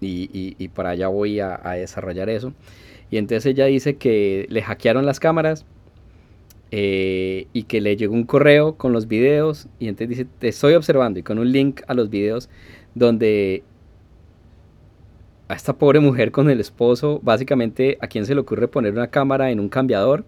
[0.00, 0.28] Y,
[0.58, 2.52] y, para allá voy a, desarrollar eso.
[3.10, 5.64] Y entonces ella dice que le hackearon las cámaras
[6.70, 9.68] eh, y que le llegó un correo con los videos.
[9.78, 12.48] Y entonces dice, te estoy observando y con un link a los videos
[12.94, 13.62] donde
[15.48, 19.08] a esta pobre mujer con el esposo, básicamente a quién se le ocurre poner una
[19.08, 20.24] cámara en un cambiador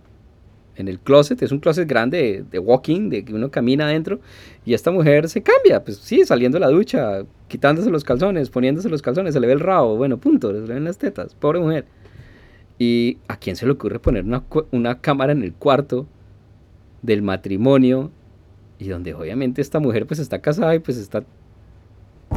[0.78, 4.20] en el closet, es un closet grande de, walking, de que uno camina adentro,
[4.64, 8.88] y esta mujer se cambia, pues sí, saliendo de la ducha, quitándose los calzones, poniéndose
[8.88, 11.58] los calzones, se le ve el rabo, bueno, punto, se le ven las tetas, pobre
[11.58, 11.84] mujer.
[12.78, 14.24] ¿Y a quién se le ocurre poner
[14.70, 16.06] una, cámara en el cuarto
[17.02, 18.10] del matrimonio?
[18.78, 21.24] Y donde obviamente esta mujer pues está casada y pues está,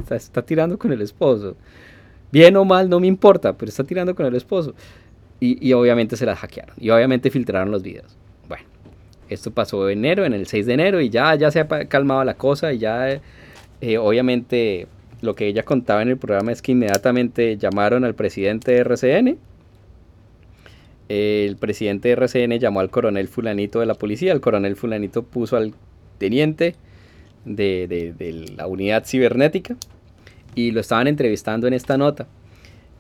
[0.09, 1.55] está, tirando con el esposo.
[2.31, 4.73] Bien o mal, no me importa, pero está tirando con el esposo.
[5.39, 6.75] Y, y obviamente se las hackearon.
[6.79, 8.17] Y obviamente filtraron los videos.
[8.47, 8.65] Bueno,
[9.29, 12.23] esto pasó en enero, en el 6 de enero, y ya, ya se ha calmado
[12.23, 12.73] la cosa.
[12.73, 13.21] Y ya,
[13.81, 14.87] eh, obviamente,
[15.21, 19.37] lo que ella contaba en el programa es que inmediatamente llamaron al presidente de RCN.
[21.13, 24.31] El presidente de RCN llamó al coronel fulanito de la policía.
[24.31, 25.73] El coronel fulanito puso al
[26.19, 26.75] teniente
[27.43, 27.85] de,
[28.17, 29.75] de la unidad cibernética
[30.55, 32.27] y lo estaban entrevistando en esta nota.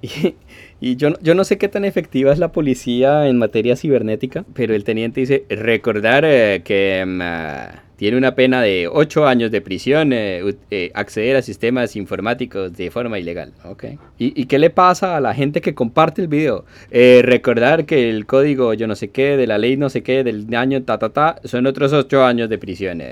[0.01, 0.35] Y,
[0.81, 4.83] yo, yo, no sé qué tan efectiva es la policía en materia cibernética, pero el
[4.83, 10.11] teniente dice, recordar eh, que mm, ah, tiene una pena de 8 años de prisión
[10.11, 13.53] eh, eh, acceder a sistemas informáticos de forma ilegal.
[13.63, 13.99] Okay.
[14.17, 16.65] ¿Y, qué le pasa a la gente que comparte el video?
[16.91, 20.53] recordar que el código yo no sé qué, de la ley no sé qué, del
[20.55, 23.03] año ta ta ta, son otros 8 años de prisión.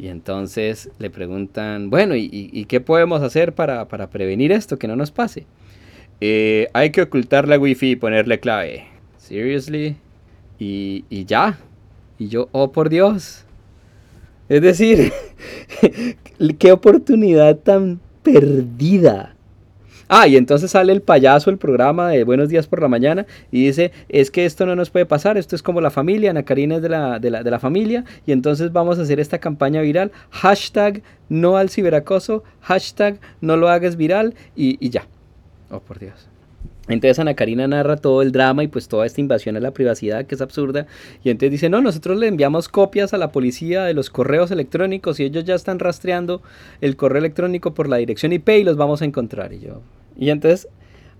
[0.00, 5.10] Y entonces le preguntan, bueno, ¿y, qué podemos hacer para, prevenir esto, que no nos
[5.10, 5.46] pase?
[6.20, 8.84] Eh, hay que ocultar la wifi y ponerle clave.
[9.16, 9.96] Seriously.
[10.58, 11.58] Y, y ya.
[12.18, 13.44] Y yo, oh por Dios.
[14.48, 15.12] Es decir,
[16.58, 19.34] qué oportunidad tan perdida.
[20.12, 23.66] Ah, y entonces sale el payaso el programa de Buenos Días por la Mañana y
[23.66, 26.76] dice, es que esto no nos puede pasar, esto es como la familia, Ana Karina
[26.76, 31.02] es de la, de la, familia, y entonces vamos a hacer esta campaña viral, hashtag
[31.28, 35.06] no al ciberacoso, hashtag no lo hagas viral y, y ya.
[35.70, 36.28] Oh, por Dios.
[36.88, 40.26] Entonces Ana Karina narra todo el drama y pues toda esta invasión a la privacidad
[40.26, 40.86] que es absurda.
[41.22, 45.20] Y entonces dice, no, nosotros le enviamos copias a la policía de los correos electrónicos
[45.20, 46.42] y ellos ya están rastreando
[46.80, 49.52] el correo electrónico por la dirección IP y los vamos a encontrar.
[49.52, 49.82] Y yo,
[50.16, 50.68] y entonces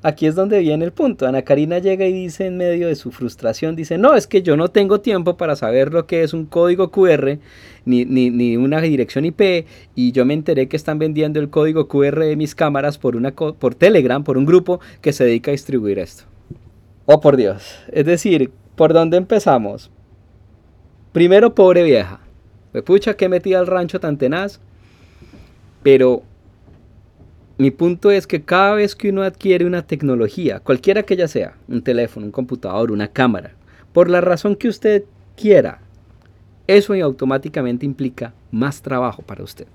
[0.02, 1.26] aquí es donde viene el punto.
[1.26, 4.56] Ana Karina llega y dice en medio de su frustración, dice, no, es que yo
[4.56, 7.38] no tengo tiempo para saber lo que es un código QR
[7.84, 12.20] ni, ni, una dirección IP y yo me enteré que están vendiendo el código QR
[12.20, 15.98] de mis cámaras por, una, por Telegram, por un grupo que se dedica a distribuir
[15.98, 16.24] esto.
[17.06, 17.76] Oh, por Dios.
[17.92, 19.90] Es decir, ¿por dónde empezamos?
[21.12, 22.20] Primero, pobre vieja.
[22.72, 24.60] Me pucha que metí al rancho tan tenaz.
[25.82, 26.22] Pero
[27.60, 31.58] mi punto es que cada vez que uno adquiere una tecnología, cualquiera que ella sea,
[31.68, 33.52] un teléfono, un computador, una cámara,
[33.92, 35.04] por la razón que usted
[35.36, 35.82] quiera,
[36.66, 39.66] eso automáticamente implica más trabajo para usted.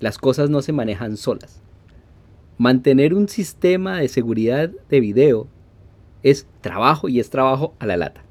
[0.00, 1.62] Las cosas no se manejan solas.
[2.58, 5.48] Mantener un sistema de seguridad de video
[6.22, 8.22] es trabajo y es trabajo a la lata.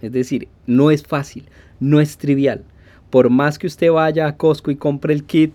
[0.00, 1.48] Es decir, no es fácil,
[1.80, 2.62] no es trivial.
[3.10, 5.52] Por más que usted vaya a Costco y compre el kit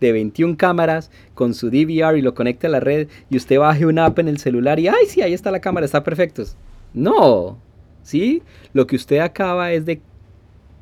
[0.00, 3.86] de 21 cámaras con su DVR y lo conecte a la red y usted baje
[3.86, 6.42] una app en el celular y ¡ay, sí, ahí está la cámara, está perfecto!
[6.92, 7.58] No,
[8.02, 8.42] ¿sí?
[8.72, 10.00] Lo que usted acaba es de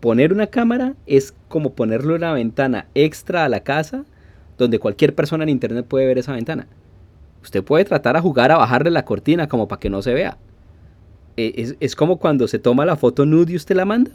[0.01, 4.05] poner una cámara, es como ponerle una ventana extra a la casa
[4.59, 6.69] donde cualquier persona en internet puede ver esa ventana.
[7.43, 10.39] Usted puede tratar a jugar a bajarle la cortina como para que no se vea.
[11.37, 14.13] E, es, es como cuando se toma la foto nude y usted la manda.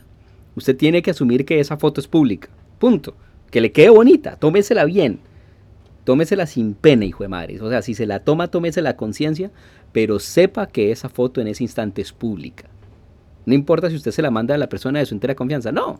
[0.55, 2.49] Usted tiene que asumir que esa foto es pública.
[2.79, 3.13] Punto
[3.51, 5.19] que le quede bonita, tómesela bien.
[6.03, 7.61] Tómesela sin pena, hijo de madre.
[7.61, 9.51] O sea, si se la toma, tómesela conciencia,
[9.91, 12.65] pero sepa que esa foto en ese instante es pública.
[13.45, 15.99] No importa si usted se la manda a la persona de su entera confianza, no.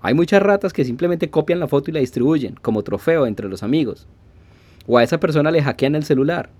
[0.00, 3.62] Hay muchas ratas que simplemente copian la foto y la distribuyen como trofeo entre los
[3.62, 4.06] amigos.
[4.86, 6.50] O a esa persona le hackean el celular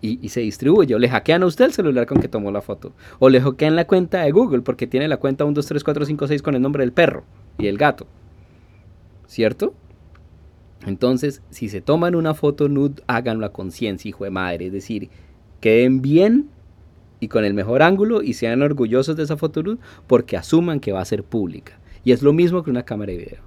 [0.00, 0.94] y, y, se distribuye.
[0.94, 2.92] O le hackean a usted el celular con que tomó la foto.
[3.18, 6.06] O le hackean la cuenta de Google porque tiene la cuenta 1, 2, 3, 4,
[6.06, 7.24] 5, 6 con el nombre del perro
[7.58, 8.06] y el gato.
[9.26, 9.74] ¿Cierto?
[10.86, 14.66] Entonces, si se toman una foto nude, háganlo a conciencia, hijo de madre.
[14.66, 15.10] Es decir,
[15.60, 16.48] queden bien
[17.18, 20.92] y con el mejor ángulo y sean orgullosos de esa foto nude porque asuman que
[20.92, 21.78] va a ser pública.
[22.04, 23.42] Y es lo mismo que una cámara de video.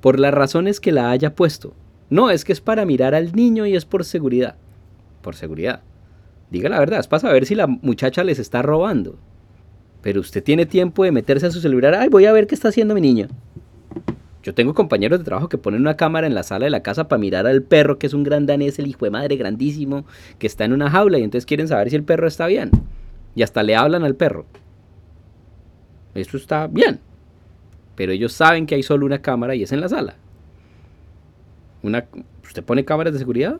[0.00, 1.74] Por las razones que la haya puesto.
[2.08, 4.56] No, es que es para mirar al niño y es por seguridad.
[5.22, 5.82] Por seguridad.
[6.50, 9.18] Diga la verdad, es para saber si la muchacha les está robando.
[10.02, 11.94] Pero usted tiene tiempo de meterse a su celular.
[11.94, 13.28] Ay, voy a ver qué está haciendo mi niño.
[14.44, 17.08] Yo tengo compañeros de trabajo que ponen una cámara en la sala de la casa
[17.08, 20.04] para mirar al perro, que es un gran danés, el hijo de madre grandísimo,
[20.38, 22.70] que está en una jaula y entonces quieren saber si el perro está bien.
[23.34, 24.44] Y hasta le hablan al perro.
[26.14, 27.00] Eso está bien.
[27.96, 30.16] Pero ellos saben que hay solo una cámara y es en la sala.
[31.82, 32.04] Una,
[32.44, 33.58] ¿Usted pone cámaras de seguridad?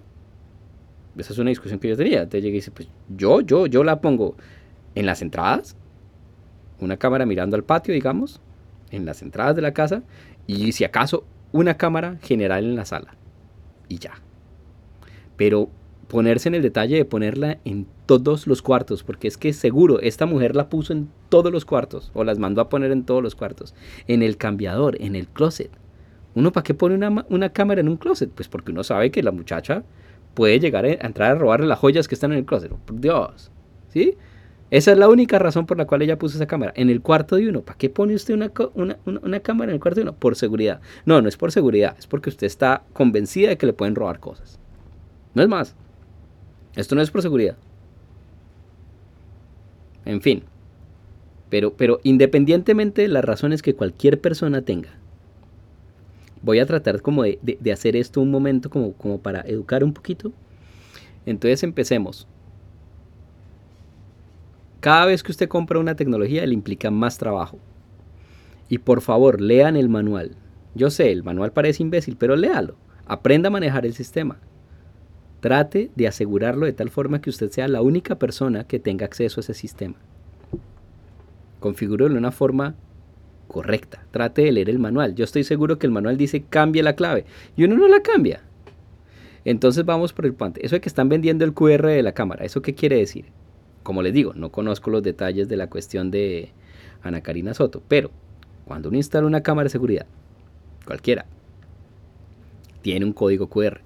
[1.17, 2.19] Esa es una discusión que yo tenía.
[2.19, 4.37] Entonces llega y dice, pues yo, yo, yo la pongo
[4.95, 5.77] en las entradas.
[6.79, 8.43] Una cámara mirando al patio, digamos.
[8.91, 10.03] En las entradas de la casa
[10.47, 13.15] y si acaso una cámara general en la sala.
[13.89, 14.15] Y ya.
[15.37, 15.69] Pero
[16.09, 20.27] ponerse en el detalle de ponerla en todos los cuartos, porque es que seguro esta
[20.27, 23.35] mujer la puso en todos los cuartos, o las mandó a poner en todos los
[23.35, 23.75] cuartos,
[24.07, 25.71] en el cambiador, en el closet.
[26.35, 28.31] ¿Uno para qué pone una, una cámara en un closet?
[28.31, 29.85] Pues porque uno sabe que la muchacha
[30.35, 32.73] puede llegar a entrar a robarle las joyas que están en el closet.
[32.73, 33.51] Por Dios.
[33.89, 34.17] ¿Sí?
[34.71, 36.73] Esa es la única razón por la cual ella puso esa cámara.
[36.77, 37.63] En el cuarto de uno.
[37.63, 38.51] ¿Para qué pone usted una,
[39.05, 40.15] una, cámara en el cuarto de uno?
[40.15, 40.81] Por seguridad.
[41.05, 41.97] No, no es por seguridad.
[41.99, 44.59] Es porque usted está convencida de que le pueden robar cosas.
[45.35, 45.77] No es más.
[46.75, 47.57] Esto no es por seguridad.
[50.05, 50.43] En fin.
[51.51, 54.91] Pero, pero independientemente de las razones que cualquier persona tenga,
[56.43, 59.93] voy a tratar como de, de, hacer esto un momento como, como para educar un
[59.93, 60.33] poquito.
[61.27, 62.27] Entonces empecemos.
[64.85, 67.59] Cada vez que usted compra una tecnología le implica más trabajo.
[68.69, 70.37] Y por favor, lean el manual.
[70.75, 72.77] Yo sé, el manual parece imbécil, pero léalo.
[73.07, 74.37] Aprenda a manejar el sistema.
[75.41, 79.41] Trate de asegurarlo de tal forma que usted sea la única persona que tenga acceso
[79.41, 79.95] a ese sistema.
[81.61, 82.75] Configúrelo de una forma
[83.49, 84.05] correcta.
[84.11, 85.15] Trate de leer el manual.
[85.15, 87.25] Yo estoy seguro que el manual dice cambie la clave
[87.57, 88.43] y uno no la cambia.
[89.47, 90.61] Entonces vamos por el puente.
[90.63, 93.33] Eso de que están vendiendo el QR de la cámara, ¿eso qué quiere decir?
[93.85, 96.51] Como les digo, no conozco los detalles de la cuestión de
[97.03, 98.11] Ana Karina Soto, pero
[98.65, 100.07] cuando uno instala una cámara de seguridad,
[100.87, 101.27] cualquiera,
[102.81, 103.83] tiene un código QR.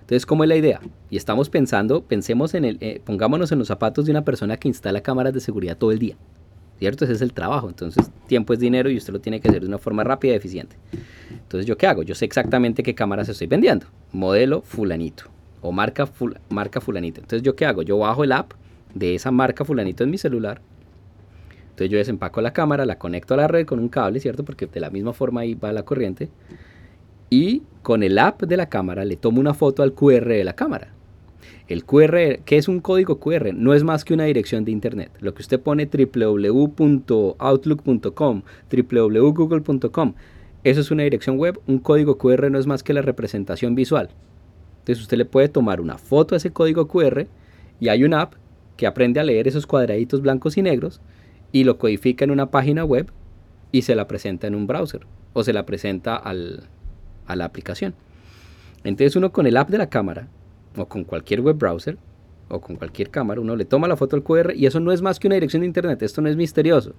[0.00, 0.80] Entonces, ¿cómo es la idea?
[1.08, 4.68] Y estamos pensando, pensemos en el, eh, pongámonos en los zapatos de una persona que
[4.68, 6.16] instala cámaras de seguridad todo el día.
[6.78, 7.04] ¿Cierto?
[7.04, 7.68] Ese es el trabajo.
[7.68, 10.36] Entonces, tiempo es dinero y usted lo tiene que hacer de una forma rápida y
[10.36, 10.76] eficiente.
[11.30, 12.02] Entonces, ¿yo qué hago?
[12.02, 13.86] Yo sé exactamente qué cámaras estoy vendiendo.
[14.12, 15.24] Modelo fulanito
[15.62, 16.06] o marca,
[16.50, 17.22] marca fulanito.
[17.22, 17.80] Entonces, ¿yo qué hago?
[17.80, 18.52] Yo bajo el app
[18.96, 20.60] de esa marca fulanito en mi celular.
[21.70, 24.42] Entonces yo desempaco la cámara, la conecto a la red con un cable, ¿cierto?
[24.44, 26.30] Porque de la misma forma ahí va la corriente.
[27.28, 30.54] Y con el app de la cámara le tomo una foto al QR de la
[30.54, 30.94] cámara.
[31.68, 33.52] El QR, ¿qué es un código QR?
[33.52, 35.10] No es más que una dirección de internet.
[35.20, 40.14] Lo que usted pone www.outlook.com, www.google.com,
[40.64, 41.60] eso es una dirección web.
[41.66, 44.08] Un código QR no es más que la representación visual.
[44.78, 47.26] Entonces usted le puede tomar una foto a ese código QR
[47.80, 48.34] y hay una app
[48.76, 51.00] que aprende a leer esos cuadraditos blancos y negros
[51.52, 53.10] y lo codifica en una página web
[53.72, 56.68] y se la presenta en un browser o se la presenta al,
[57.26, 57.94] a la aplicación.
[58.84, 60.28] Entonces uno con el app de la cámara
[60.76, 61.98] o con cualquier web browser
[62.48, 65.02] o con cualquier cámara, uno le toma la foto al QR y eso no es
[65.02, 66.94] más que una dirección de internet, esto no es misterioso.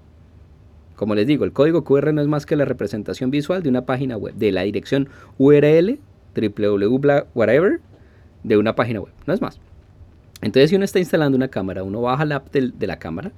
[0.95, 3.85] Como les digo, el código QR no es más que la representación visual de una
[3.85, 5.99] página web, de la dirección URL,
[6.35, 7.79] www, whatever,
[8.43, 9.59] de una página web, no es más.
[10.41, 13.31] Entonces, si uno está instalando una cámara, uno baja la app de, la cámara,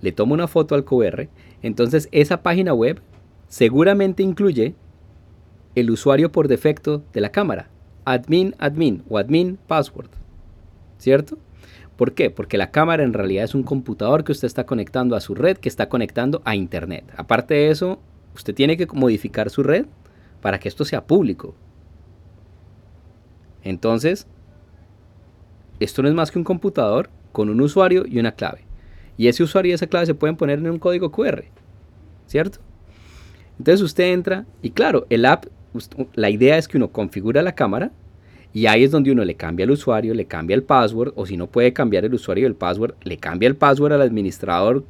[0.00, 1.28] le toma una foto al QR,
[1.62, 3.00] entonces esa página web
[3.48, 4.74] seguramente incluye
[5.74, 7.68] el usuario por defecto de la cámara,
[8.04, 10.10] admin admin o admin password,
[10.98, 11.38] ¿cierto?
[11.96, 12.30] ¿Por qué?
[12.30, 15.56] Porque la cámara en realidad es un computador que usted está conectando a su red,
[15.58, 17.04] que está conectando a internet.
[17.16, 17.98] Aparte de eso,
[18.36, 19.86] usted tiene que modificar su red
[20.40, 21.56] para que esto sea público.
[23.64, 24.28] Entonces,
[25.80, 28.62] esto no es más que un computador con un usuario y una clave.
[29.16, 31.44] Y ese usuario y esa clave se pueden poner en un código QR,
[32.26, 32.60] ¿cierto?
[33.58, 35.46] Entonces usted entra y claro, el app,
[36.14, 37.90] la idea es que uno configura la cámara
[38.52, 41.36] y ahí es donde uno le cambia el usuario, le cambia el password o si
[41.36, 44.84] no puede cambiar el usuario y el password, le cambia el password al administrador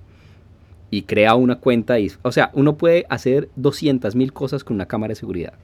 [0.90, 1.98] y crea una cuenta.
[1.98, 5.54] Y, o sea, uno puede hacer 200 mil cosas con una cámara de seguridad.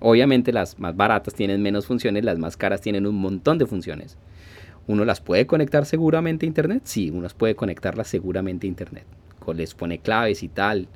[0.00, 4.16] Obviamente las más baratas tienen menos funciones, las más caras tienen un montón de funciones.
[4.86, 6.82] ¿Uno las puede conectar seguramente a Internet?
[6.84, 9.04] Sí, uno puede conectarlas seguramente a Internet.
[9.54, 10.88] Les pone claves y tal.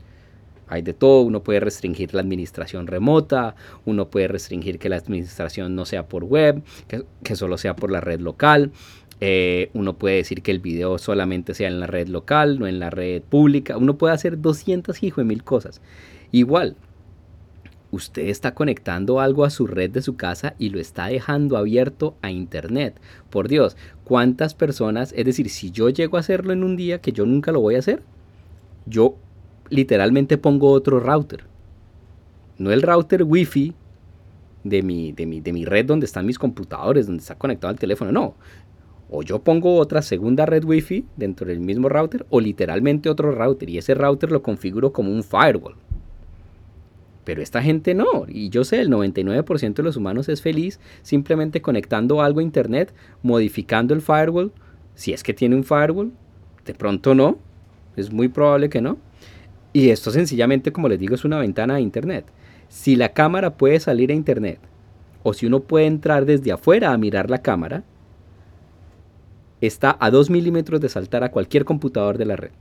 [0.68, 5.76] Hay de todo, uno puede restringir la administración remota, uno puede restringir que la administración
[5.76, 8.72] no sea por web, que, solo sea por la red local,
[9.20, 12.80] eh, uno puede decir que el video solamente sea en la red local, no en
[12.80, 15.80] la red pública, uno puede hacer 200 hijo de mil cosas.
[16.32, 16.76] Igual,
[17.96, 22.16] usted está conectando algo a su red de su casa y lo está dejando abierto
[22.22, 23.00] a internet.
[23.30, 25.12] Por Dios, ¿cuántas personas?
[25.16, 27.74] Es decir, si yo llego a hacerlo en un día que yo nunca lo voy
[27.74, 28.02] a hacer,
[28.86, 29.16] yo
[29.68, 31.44] literalmente pongo otro router.
[32.58, 33.74] No el router wifi
[34.64, 37.78] de mi, de mi, de mi red donde están mis computadores, donde está conectado al
[37.78, 38.34] teléfono, no.
[39.10, 43.70] O yo pongo otra segunda red wifi dentro del mismo router o literalmente otro router
[43.70, 45.76] y ese router lo configuro como un firewall.
[47.26, 48.24] Pero esta gente no.
[48.28, 52.94] Y yo sé, el 99% de los humanos es feliz simplemente conectando algo a Internet,
[53.20, 54.52] modificando el firewall.
[54.94, 56.12] Si es que tiene un firewall,
[56.64, 57.36] de pronto no.
[57.96, 58.98] Es muy probable que no.
[59.72, 62.26] Y esto sencillamente, como les digo, es una ventana a Internet.
[62.68, 64.60] Si la cámara puede salir a Internet,
[65.24, 67.82] o si uno puede entrar desde afuera a mirar la cámara,
[69.60, 72.52] está a 2 milímetros de saltar a cualquier computador de la red.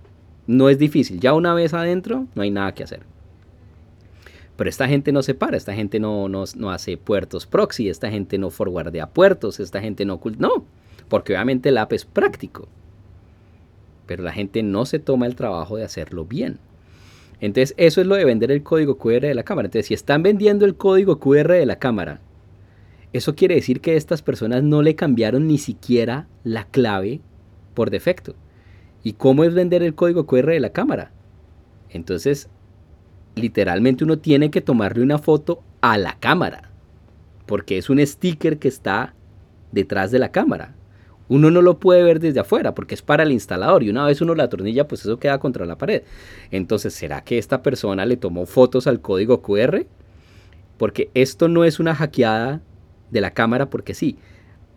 [0.48, 1.20] No es difícil.
[1.20, 3.15] Ya una vez adentro, no hay nada que hacer.
[4.56, 8.10] Pero esta gente no se para, esta gente no, no, no hace puertos proxy, esta
[8.10, 10.20] gente no forwardea puertos, esta gente no...
[10.38, 10.66] No,
[11.10, 12.68] porque obviamente el app es práctico.
[14.06, 16.60] Pero la gente no se toma el trabajo de hacerlo bien.
[17.42, 19.68] Entonces, eso es lo de vender el código QR de la cámara.
[19.68, 22.22] Entonces, si están vendiendo el código QR de la cámara,
[23.14, 27.22] eso quiere decir que estas personas no le cambiaron ni siquiera la clave
[27.74, 28.36] por defecto.
[29.04, 31.12] ¿Y cómo es vender el código QR de la cámara?
[31.90, 32.50] Entonces,
[33.36, 36.72] literalmente uno tiene que tomarle una foto a la cámara,
[37.46, 39.14] porque es un sticker que está
[39.72, 40.76] detrás de la cámara.
[41.28, 44.22] Uno no lo puede ver desde afuera porque es para el instalador y una vez
[44.22, 46.04] uno la atornilla pues eso queda contra la pared.
[46.52, 49.86] Entonces, ¿será que esta persona le tomó fotos al código QR?
[50.78, 52.62] Porque esto no es una hackeada
[53.10, 54.18] de la cámara porque sí.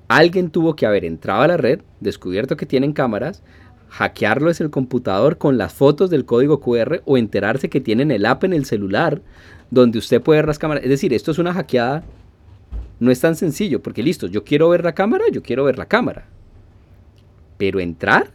[0.08, 3.42] Alguien tuvo que haber entrado a la red, descubierto que tienen cámaras,
[3.90, 8.26] hackearlo es el computador con las fotos del código QR o enterarse que tienen el
[8.26, 9.22] app en el celular
[9.70, 10.84] donde usted puede ver las cámaras.
[10.84, 12.04] Es decir, esto es una hackeada.
[13.00, 15.86] No es tan sencillo, porque listo, yo quiero ver la cámara, yo quiero ver la
[15.86, 16.26] cámara.
[17.56, 18.32] Pero entrar,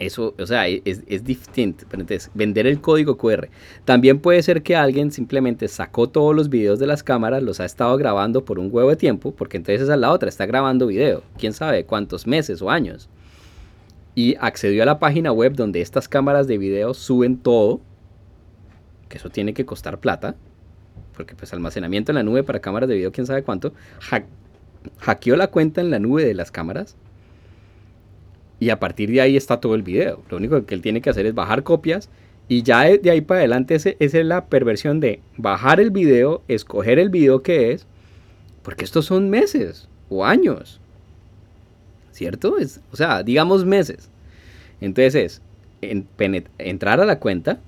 [0.00, 1.84] eso, o sea, es, es distinto.
[1.92, 3.48] Entonces, vender el código QR.
[3.84, 7.66] También puede ser que alguien simplemente sacó todos los videos de las cámaras, los ha
[7.66, 11.22] estado grabando por un huevo de tiempo, porque entonces es la otra, está grabando video.
[11.38, 13.08] Quién sabe cuántos meses o años
[14.14, 17.80] y accedió a la página web donde estas cámaras de video suben todo,
[19.08, 20.36] que eso tiene que costar plata,
[21.14, 23.72] porque pues almacenamiento en la nube para cámaras de video, quién sabe cuánto,
[24.98, 26.96] hackeó la cuenta en la nube de las cámaras
[28.58, 30.22] y a partir de ahí está todo el video.
[30.30, 32.10] Lo único que él tiene que hacer es bajar copias
[32.46, 36.98] y ya de ahí para adelante esa es la perversión de bajar el video, escoger
[36.98, 37.86] el video que es,
[38.62, 40.79] porque estos son meses o años.
[42.20, 42.58] ¿Cierto?
[42.58, 44.10] Es, o sea, digamos meses.
[44.82, 45.40] Entonces
[45.80, 46.04] es
[46.58, 47.60] entrar a la cuenta,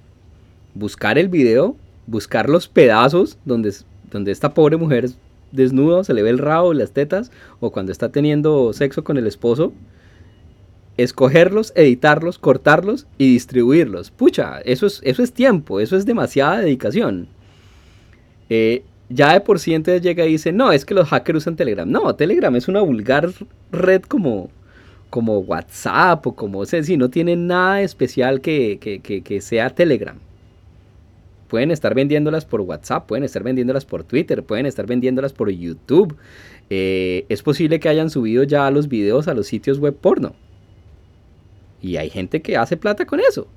[0.74, 1.74] buscar el video,
[2.06, 3.72] buscar los pedazos donde,
[4.10, 5.16] donde esta pobre mujer es
[5.52, 9.26] desnuda, se le ve el rabo, las tetas, o cuando está teniendo sexo con el
[9.26, 9.72] esposo,
[10.98, 14.10] escogerlos, editarlos, cortarlos y distribuirlos.
[14.10, 17.26] Pucha, eso es, eso es tiempo, eso es demasiada dedicación.
[18.50, 21.56] Eh, ya de por sí entonces llega y dice, no, es que los hackers usan
[21.56, 21.90] Telegram.
[21.90, 23.30] No, Telegram es una vulgar
[23.70, 24.50] red como,
[25.10, 30.16] como WhatsApp o como, o sea, si no tiene nada especial que, que, sea Telegram.
[31.48, 36.16] Pueden estar vendiéndolas por WhatsApp, pueden estar vendiéndolas por Twitter, pueden estar vendiéndolas por YouTube.
[36.70, 40.34] Eh, es posible que hayan subido ya los videos a los sitios web porno.
[41.82, 43.48] Y hay gente que hace plata con eso.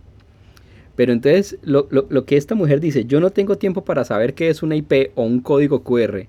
[0.96, 1.88] Pero entonces lo,
[2.26, 5.24] que esta mujer dice, yo no tengo tiempo para saber qué es una IP o
[5.24, 6.28] un código QR,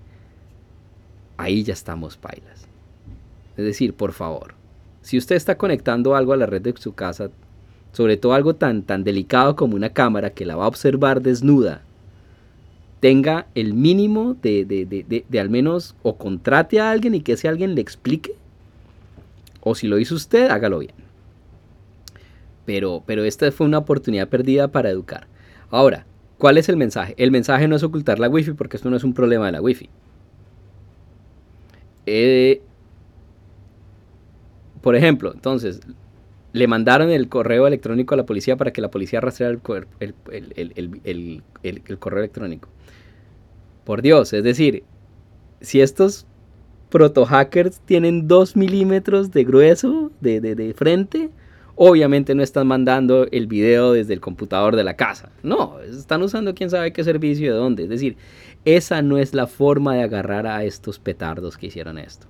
[1.36, 2.66] ahí ya estamos pailas.
[3.56, 4.54] Es decir, por favor,
[5.02, 7.30] si usted está conectando algo a la red de su casa,
[7.92, 11.82] sobre todo algo tan, tan delicado como una cámara que la va a observar desnuda,
[13.00, 17.74] tenga el mínimo de, de, al menos o contrate a alguien y que ese alguien
[17.74, 18.34] le explique,
[19.60, 21.05] o si lo hizo usted, hágalo bien.
[22.66, 25.28] Pero, pero esta fue una oportunidad perdida para educar.
[25.70, 26.04] Ahora,
[26.36, 27.14] ¿cuál es el mensaje?
[27.16, 29.62] El mensaje no es ocultar la wifi porque esto no es un problema de la
[29.62, 29.88] wifi.
[32.04, 32.60] Eh,
[34.82, 35.80] por ejemplo, entonces,
[36.52, 39.58] le mandaron el correo electrónico a la policía para que la policía rastreara
[40.00, 41.42] el,
[41.98, 42.68] correo electrónico.
[43.84, 44.84] Por Dios, es decir,
[45.60, 46.26] si estos
[46.88, 51.30] proto hackers tienen 2 milímetros de grueso de, de, de frente,
[51.78, 55.30] Obviamente no están mandando el video desde el computador de la casa.
[55.42, 57.82] No, están usando quién sabe qué servicio de dónde.
[57.82, 58.16] Es decir,
[58.64, 62.26] esa no es la forma de agarrar a estos petardos que hicieron esto.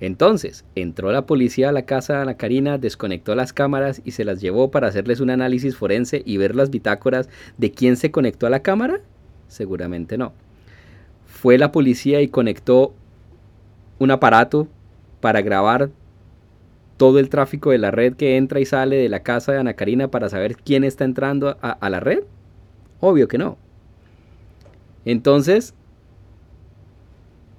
[0.00, 4.24] Entonces, entró la policía a la casa de Ana Karina, desconectó las cámaras y se
[4.24, 8.48] las llevó para hacerles un análisis forense y ver las bitácoras de quién se conectó
[8.48, 9.00] a la cámara.
[9.46, 10.32] Seguramente no.
[11.26, 12.94] Fue la policía y conectó
[14.00, 14.66] un aparato
[15.20, 15.90] para grabar
[16.98, 19.74] todo el tráfico de la red que entra y sale de la casa de Ana
[19.74, 22.24] Karina para saber quién está entrando a, la red?
[23.00, 23.56] Obvio que no.
[25.04, 25.74] Entonces,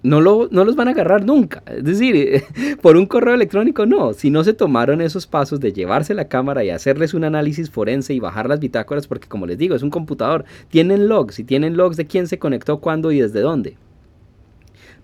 [0.04, 1.64] no, lo, no, los van a agarrar nunca.
[1.66, 2.44] Es decir,
[2.82, 4.14] por un correo electrónico no.
[4.14, 8.14] Si no se tomaron esos pasos de llevarse la cámara y hacerles un análisis forense
[8.14, 10.44] y bajar las bitácoras, porque como les digo, es un computador.
[10.68, 13.78] Tienen logs y tienen logs de quién se conectó, cuándo y desde dónde.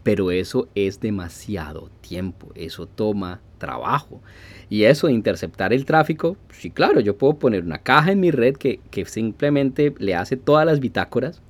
[0.04, 2.52] Pero eso es demasiado tiempo.
[2.54, 4.22] Eso toma trabajo.
[4.70, 8.32] Y eso de interceptar el tráfico, sí, claro, yo puedo poner una caja en mi
[8.32, 11.42] red que, simplemente le hace todas las bitácoras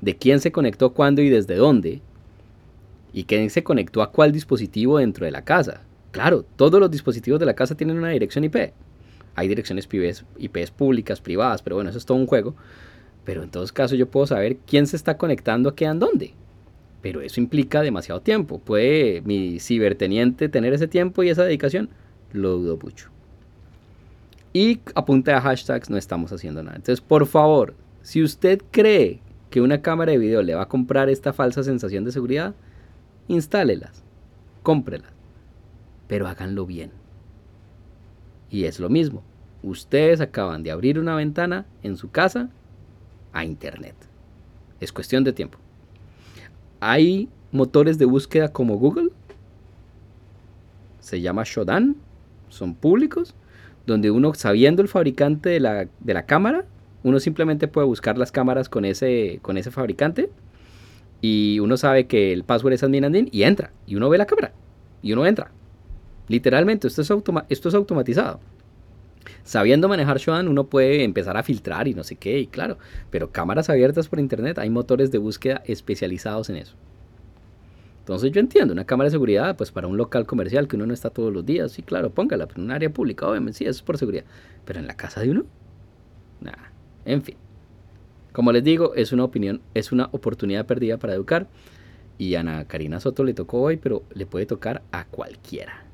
[0.00, 2.00] de quién se conectó, cuándo y desde dónde,
[3.12, 5.80] y quién se conectó a cuál dispositivo dentro de la casa.
[6.10, 8.72] Claro, todos los dispositivos de la casa tienen una dirección IP.
[9.34, 9.88] Hay direcciones
[10.38, 12.54] IPs públicas, privadas, pero bueno, eso es todo un juego.
[13.24, 16.34] Pero en todos casos yo puedo saber quién se está conectando a qué en dónde.
[17.02, 18.58] Pero eso implica demasiado tiempo.
[18.58, 21.88] ¿Puede mi ciberteniente tener ese tiempo y esa dedicación?
[22.32, 23.10] Lo dudo mucho.
[24.52, 26.76] Y a punta de hashtags no estamos haciendo nada.
[26.76, 29.20] Entonces, por favor, si usted cree
[29.50, 32.54] que una cámara de video le va a comprar esta falsa sensación de seguridad,
[33.28, 34.02] instálelas,
[34.62, 35.12] cómprelas,
[36.08, 36.90] pero háganlo bien.
[38.50, 39.22] Y es lo mismo.
[39.62, 42.48] Ustedes acaban de abrir una ventana en su casa
[43.32, 43.94] a Internet.
[44.80, 45.58] Es cuestión de tiempo.
[46.80, 49.10] Hay motores de búsqueda como Google.
[51.00, 51.96] Se llama Shodan.
[52.48, 53.34] Son públicos.
[53.86, 56.64] Donde uno, sabiendo el fabricante de la, de la cámara,
[57.04, 60.30] uno simplemente puede buscar las cámaras con ese, con ese fabricante.
[61.20, 63.70] Y uno sabe que el password es admin y entra.
[63.86, 64.52] Y uno ve la cámara.
[65.02, 65.50] Y uno entra.
[66.28, 67.12] Literalmente, esto es,
[67.48, 68.40] esto es automatizado.
[69.44, 72.78] Sabiendo manejar Shodan, uno puede empezar a filtrar y no sé qué, y claro,
[73.10, 76.74] pero cámaras abiertas por internet, hay motores de búsqueda especializados en eso.
[78.00, 80.94] Entonces yo entiendo, una cámara de seguridad, pues para un local comercial que uno no
[80.94, 83.78] está todos los días, sí, claro, póngala, pero en un área pública, obviamente, sí, eso
[83.78, 84.24] es por seguridad.
[84.64, 85.44] Pero en la casa de uno,
[86.40, 86.70] nada,
[87.04, 87.36] en fin.
[88.32, 91.48] Como les digo, es una opinión, es una oportunidad perdida para educar.
[92.18, 95.85] Y Ana Karina Soto le tocó hoy, pero le puede tocar a cualquiera.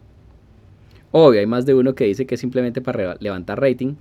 [1.12, 3.94] Obvio, hay más de uno que dice que es simplemente para levantar rating.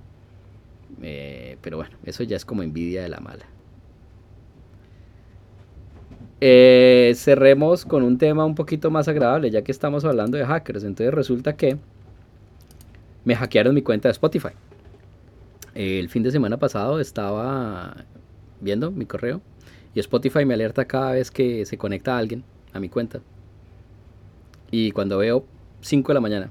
[1.02, 3.44] Eh, pero bueno, eso ya es como envidia de la mala.
[6.40, 10.84] Eh, cerremos con un tema un poquito más agradable, ya que estamos hablando de hackers.
[10.84, 11.76] Entonces resulta que
[13.24, 14.50] me hackearon mi cuenta de Spotify.
[15.74, 18.04] el fin de semana pasado estaba
[18.60, 19.40] viendo mi correo
[19.94, 23.20] y Spotify me alerta cada vez que se conecta alguien a mi cuenta.
[24.70, 25.44] Y cuando veo
[25.82, 26.50] 5 de la mañana,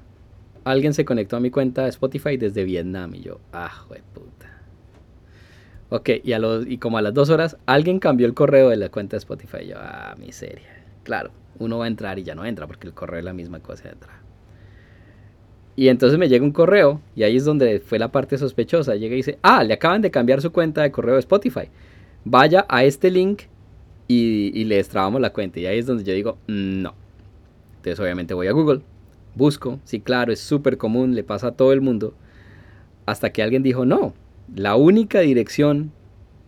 [0.64, 3.14] alguien se conectó a mi cuenta de Spotify desde Vietnam.
[3.14, 4.60] Y yo, ah, de puta.
[5.90, 8.76] Ok, y, a los, y como a las dos horas, alguien cambió el correo de
[8.76, 9.58] la cuenta de Spotify.
[9.62, 10.84] Y yo, ah, miseria.
[11.02, 13.60] Claro, uno va a entrar y ya no entra porque el correo es la misma
[13.60, 14.20] cosa de entrada.
[15.74, 18.94] Y entonces me llega un correo y ahí es donde fue la parte sospechosa.
[18.94, 21.68] Llega y dice, ah, le acaban de cambiar su cuenta de correo de Spotify.
[22.24, 23.42] Vaya a este link
[24.06, 25.60] y, y le destrabamos la cuenta.
[25.60, 26.94] Y ahí es donde yo digo, no.
[27.76, 28.82] Entonces obviamente voy a Google
[29.34, 32.14] busco, sí, claro, es súper común, le pasa a todo el mundo,
[33.06, 34.14] hasta que alguien dijo, no,
[34.54, 35.92] la única dirección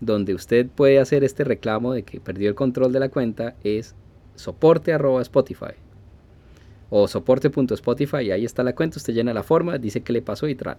[0.01, 3.95] donde usted puede hacer este reclamo de que perdió el control de la cuenta es
[4.35, 5.75] soporte Spotify
[6.91, 10.47] o soporte.spotify y ahí está la cuenta, usted llena la forma, dice que le pasó
[10.47, 10.77] y tal.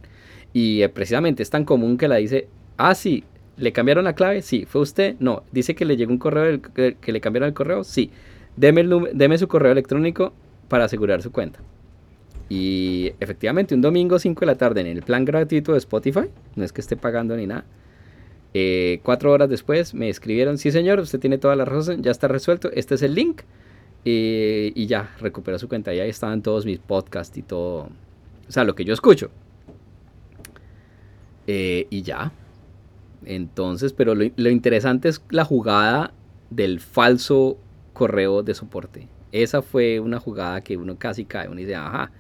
[0.54, 2.48] Y eh, precisamente es tan común que la dice,
[2.78, 3.24] ah, sí,
[3.58, 4.42] ¿le cambiaron la clave?
[4.42, 5.16] Sí, ¿fue usted?
[5.20, 7.84] No, dice que le llegó un correo, que le cambiaron el correo?
[7.84, 8.12] Sí,
[8.56, 10.32] deme, deme su correo electrónico
[10.70, 11.60] para asegurar su cuenta.
[12.50, 16.64] Y efectivamente, un domingo 5 de la tarde en el plan gratuito de Spotify, no
[16.64, 17.66] es que esté pagando ni nada.
[18.54, 22.30] Eh, cuatro horas después me escribieron, sí señor, usted tiene toda la razón, ya está
[22.30, 23.42] resuelto, este es el link.
[24.08, 27.90] Y ya, recuperó su cuenta, y ahí estaban todos mis podcasts y todo.
[28.48, 29.32] O sea, lo que yo escucho.
[31.48, 32.32] Eh, y ya.
[33.26, 36.14] Entonces, pero lo, lo interesante es la jugada
[36.52, 37.58] del falso
[37.94, 39.08] correo de soporte.
[39.32, 42.12] Esa fue una jugada que uno casi cae, uno dice, ajá,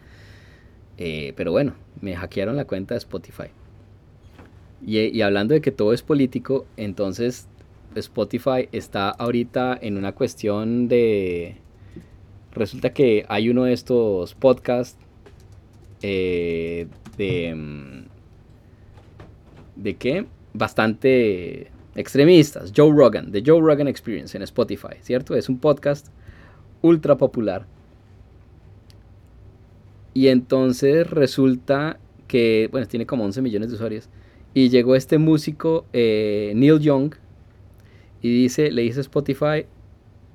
[0.97, 3.49] eh, pero bueno, me hackearon la cuenta de Spotify.
[4.85, 7.47] Y, hablando de que todo es político, entonces
[7.95, 11.57] Spotify está ahorita en una cuestión de...
[12.51, 14.97] Resulta que hay uno de estos podcasts
[16.01, 16.87] eh,
[17.17, 17.55] de...
[17.55, 18.05] Mm,
[19.75, 20.25] ¿De qué?
[20.53, 22.71] Bastante extremistas.
[22.75, 25.35] Joe Rogan, The Joe Rogan Experience en Spotify, ¿cierto?
[25.35, 26.07] Es un podcast
[26.81, 27.65] ultra popular
[30.15, 31.99] y entonces resulta
[32.29, 34.09] que, bueno, tiene como 11 millones de usuarios.
[34.53, 37.13] Y llegó este músico, eh, Neil Young,
[38.21, 39.65] y dice, le dice a Spotify,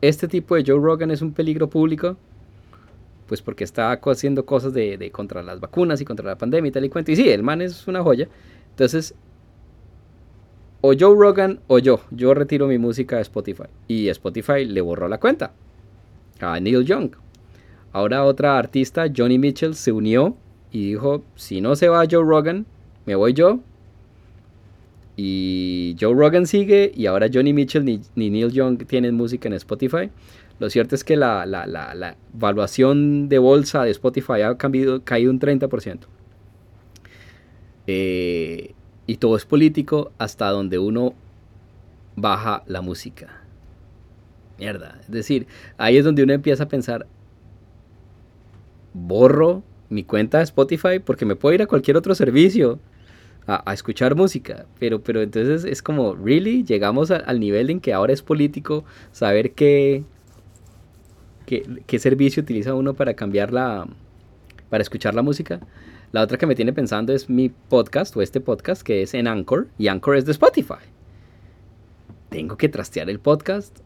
[0.02, 2.18] este tipo de Joe Rogan es un peligro público,
[3.26, 6.84] pues porque está haciendo cosas de, contra las vacunas y contra la pandemia y tal
[6.84, 7.12] y cuento.
[7.12, 8.28] Y sí, el man es una joya.
[8.68, 9.14] Entonces,
[10.82, 13.64] o Joe Rogan o yo, yo retiro mi música de Spotify.
[13.88, 15.54] Y Spotify le borró la cuenta
[16.38, 17.12] a Neil Young.
[17.92, 20.36] Ahora otra artista, Johnny Mitchell, se unió
[20.70, 22.66] y dijo, si no se va Joe Rogan,
[23.06, 23.60] me voy yo.
[25.16, 30.10] Y Joe Rogan sigue y ahora Johnny Mitchell ni, Neil Young tienen música en Spotify.
[30.58, 35.30] Lo cierto es que la, la, la, evaluación de bolsa de Spotify ha cambiado, caído
[35.30, 36.00] un 30%.
[37.86, 38.74] Eh,
[39.06, 41.14] y todo es político hasta donde uno
[42.14, 43.42] baja la música.
[44.58, 44.98] Mierda.
[45.00, 45.46] Es decir,
[45.78, 47.06] ahí es donde uno empieza a pensar,
[48.92, 52.78] borro mi cuenta de Spotify porque me puedo ir a cualquier otro servicio.
[53.46, 54.66] a, escuchar música.
[54.78, 56.62] Pero, pero entonces es como, ¿really?
[56.64, 60.04] Llegamos al nivel en que ahora es político saber qué,
[61.46, 63.88] qué, servicio utiliza uno para cambiar la,
[64.68, 65.60] para escuchar la música.
[66.12, 69.26] La otra que me tiene pensando es mi podcast o este podcast que es en
[69.26, 70.84] Anchor y Anchor es de Spotify.
[72.28, 73.80] Tengo que trastear el podcast.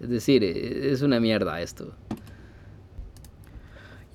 [0.00, 1.94] es decir, e, es una mierda esto.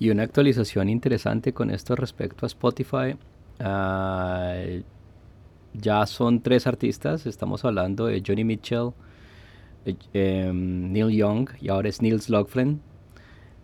[0.00, 3.16] Y una actualización interesante con esto respecto a Spotify.
[3.58, 4.54] Ah,
[5.74, 7.26] ya son tres artistas.
[7.26, 8.92] Estamos hablando de Johnny Mitchell,
[9.84, 12.80] eh, em, Neil Young y ahora es Nils Logfren.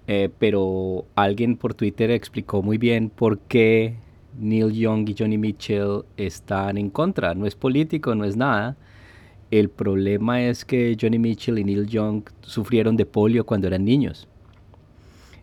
[0.08, 3.96] Eh, pero alguien por Twitter explicó muy bien por qué
[4.38, 7.34] Neil Young y Johnny Mitchell están en contra.
[7.34, 8.76] No es político, no es nada.
[9.50, 14.28] El problema es que Johnny Mitchell y Neil Young sufrieron de polio cuando eran niños.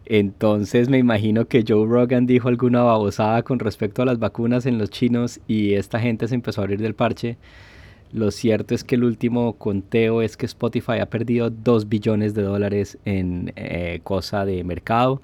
[0.05, 4.77] Entonces me imagino que Joe Rogan dijo alguna babosada con respecto a las vacunas en
[4.77, 7.37] los chinos y esta gente se empezó a abrir del parche.
[8.11, 12.43] Lo cierto es que el último conteo es que Spotify ha perdido 2 billones de
[12.43, 15.21] dólares en eh, cosa de mercado.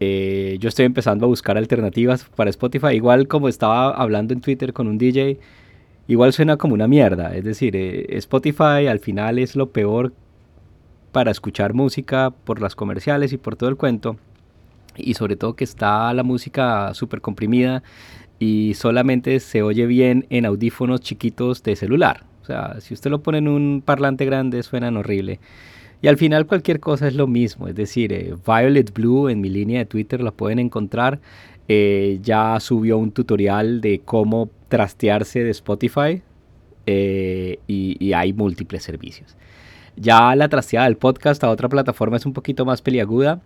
[0.00, 2.88] Eh, yo estoy empezando a buscar alternativas para Spotify.
[2.88, 5.38] Igual como estaba hablando en Twitter con un DJ,
[6.08, 7.34] igual suena como una mierda.
[7.34, 10.12] Es decir, eh, Spotify al final es lo peor
[11.14, 14.16] para escuchar música por las comerciales y por todo el cuento.
[14.96, 17.84] Y sobre todo que está la música súper comprimida
[18.40, 22.24] y solamente se oye bien en audífonos chiquitos de celular.
[22.42, 25.38] O sea, si usted lo pone en un parlante grande suenan horrible.
[26.02, 29.48] Y al final cualquier cosa es lo mismo, es decir, eh, Violet Blue en mi
[29.48, 31.20] línea de Twitter la pueden encontrar.
[31.68, 36.22] Eh, ya subió un tutorial de cómo trastearse de Spotify
[36.86, 39.36] eh, y, hay múltiples servicios.
[39.96, 43.40] Ya la trasteada del podcast a otra plataforma es un poquito más peliaguda,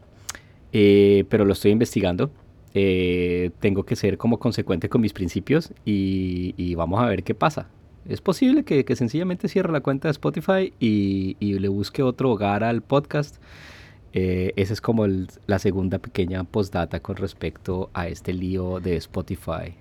[0.73, 2.31] pero lo estoy investigando.
[2.75, 7.69] Eh, tengo que ser como consecuente con mis principios y, vamos a ver qué pasa.
[8.07, 12.83] Es posible que, sencillamente cierre la cuenta de Spotify y, le busque otro hogar al
[12.83, 13.43] podcast.
[14.13, 15.07] Eh, esa es como
[15.47, 19.75] la segunda pequeña postdata con respecto a este lío de Spotify.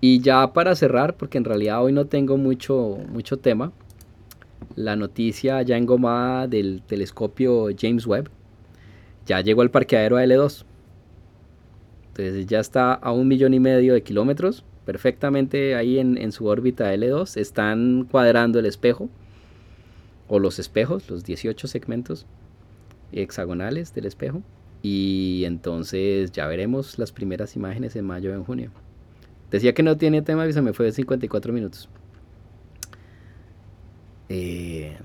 [0.00, 3.72] Y ya para cerrar, porque en realidad hoy no tengo mucho, mucho tema,
[4.74, 8.30] la noticia ya engomada del telescopio James Webb
[9.26, 10.64] ya llegó al parqueadero L2.
[12.08, 16.94] Entonces ya está a un millón y medio de kilómetros, perfectamente ahí en, su órbita
[16.94, 17.36] L2.
[17.36, 19.10] Están cuadrando el espejo,
[20.28, 22.26] o los espejos, los 18 segmentos
[23.12, 24.42] hexagonales del espejo.
[24.82, 28.70] Y entonces ya veremos las primeras imágenes en mayo o en junio.
[29.50, 31.88] Decía que no tiene tema y me fue de 54 minutos.
[34.28, 34.96] Eh,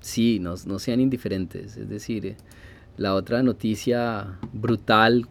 [0.00, 1.76] sí, no, no, sean indiferentes.
[1.76, 2.36] Es decir, eh,
[2.96, 5.26] la otra noticia brutal,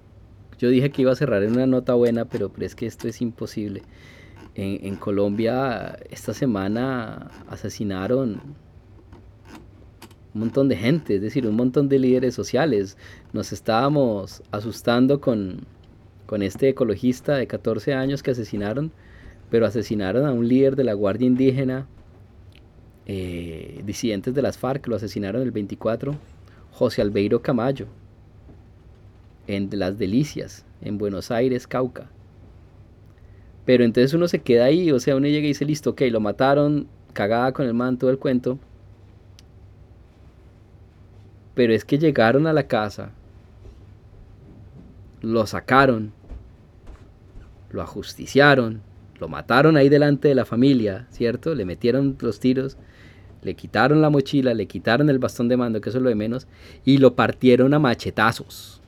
[0.59, 3.21] yo dije que iba a cerrar en una nota buena, pero, es que esto es
[3.21, 3.81] imposible.
[4.57, 8.41] En, Colombia esta semana asesinaron
[10.33, 12.97] un montón de gente, es decir, un montón de líderes sociales.
[13.33, 15.65] Nos estábamos asustando con,
[16.39, 18.91] este ecologista de 14 años que asesinaron,
[19.49, 21.87] pero asesinaron a un líder de la Guardia Indígena,
[23.05, 26.15] eh, disidentes de las FARC, lo asesinaron el 24
[26.71, 27.87] José Albeiro Camayo,
[29.47, 32.09] en Las Delicias, en Buenos Aires, Cauca.
[33.63, 36.19] Pero entonces uno se queda ahí, o sea, uno llega y dice, listo, ok, lo
[36.19, 38.59] mataron, cagada con el manto del cuento.
[41.53, 43.11] Pero es que llegaron a la casa,
[45.21, 46.11] lo sacaron,
[47.71, 48.81] lo ajusticiaron,
[49.19, 51.55] lo mataron ahí delante de la familia, ¿cierto?
[51.55, 52.77] Le metieron los tiros
[53.45, 56.15] le quitaron la mochila, le quitaron el bastón de mando, que eso es lo de
[56.15, 56.47] menos,
[56.83, 58.81] y lo partieron a machetazos.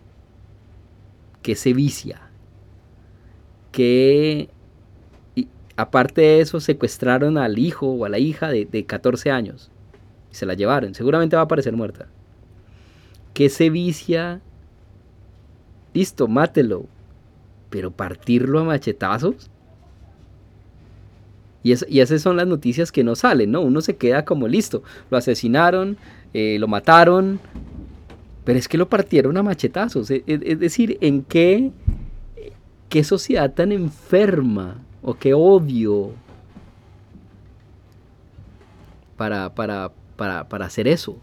[1.43, 2.21] Que se vicia.
[3.71, 4.49] Que
[5.75, 9.69] aparte de eso secuestraron al hijo o a la hija de, 14 años.
[10.31, 10.95] Y se la llevaron.
[10.95, 12.07] Seguramente va a aparecer muerta.
[13.35, 14.41] Que se vicia.
[15.93, 16.87] Listo, mátelo.
[17.69, 19.51] Pero partirlo a machetazos.
[21.67, 23.61] Y, esas son las noticias que no salen, ¿no?
[23.61, 25.97] Uno se queda como listo, lo asesinaron,
[26.33, 27.41] eh, lo mataron,
[28.45, 30.09] pero es que lo partieron a machetazos.
[30.09, 31.71] E, e, es, decir, ¿en qué,
[32.87, 36.11] qué sociedad tan enferma o qué odio
[39.17, 41.17] para, para, hacer eso?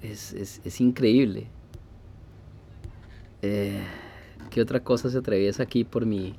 [0.00, 1.48] Es, increíble.
[3.42, 3.82] Eh,
[4.48, 6.34] ¿Qué otra cosa se atraviesa aquí por mi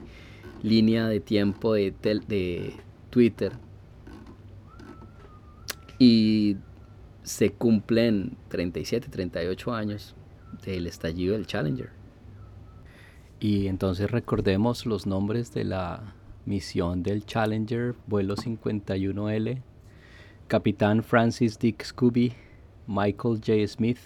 [0.68, 2.74] línea de tiempo de,
[3.10, 3.54] Twitter.
[6.00, 6.58] Y
[7.24, 10.16] se cumplen 37, 38 años
[10.64, 11.90] del estallido del Challenger.
[13.40, 16.16] Y entonces recordemos los nombres de la
[16.46, 19.62] misión del Challenger, vuelo 51L,
[20.48, 22.34] Capitán Francis Dick Scooby,
[22.88, 23.68] Michael J.
[23.68, 24.00] Smith,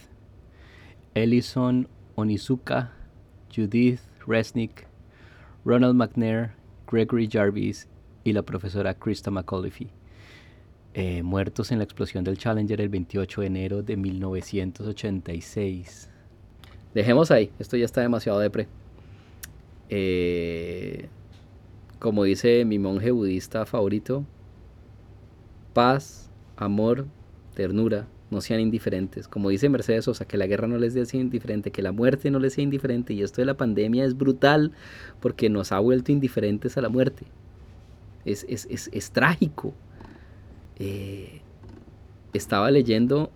[1.13, 2.93] Ellison Onizuka,
[3.53, 4.87] Judith Resnick,
[5.63, 6.53] Ronald McNair,
[6.91, 7.87] Gregory Jarvis
[8.23, 9.87] y la profesora Krista McAuliffe.
[10.93, 16.09] Eh, muertos en la explosión del Challenger el 28 de enero de 1986.
[16.93, 18.67] Dejemos ahí, esto ya está demasiado depre.
[19.89, 21.07] Eh,
[21.99, 24.25] como dice mi monje budista favorito,
[25.73, 27.07] paz, amor,
[27.53, 29.27] ternura, no sean indiferentes.
[29.27, 32.39] Como dice Mercedes Sosa, que la guerra no les sea indiferente, que la muerte no
[32.39, 33.13] les sea indiferente.
[33.13, 34.71] Y esto de la pandemia es brutal
[35.19, 37.25] porque nos ha vuelto indiferentes a la muerte.
[38.25, 39.73] Es, es trágico.
[40.77, 41.41] Eh,
[42.33, 43.29] estaba leyendo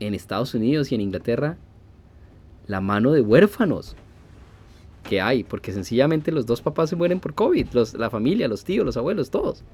[0.00, 1.56] en Estados Unidos y en Inglaterra
[2.66, 3.96] la mano de huérfanos
[5.08, 8.84] que hay, porque sencillamente los dos papás se mueren por COVID, la familia, los tíos,
[8.84, 9.64] los abuelos, todos.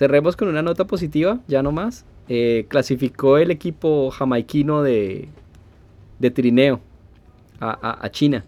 [0.00, 2.06] Cerremos con una nota positiva, ya no más.
[2.26, 5.28] Eh, clasificó el equipo jamaiquino de,
[6.32, 6.80] trineo
[7.60, 8.44] a China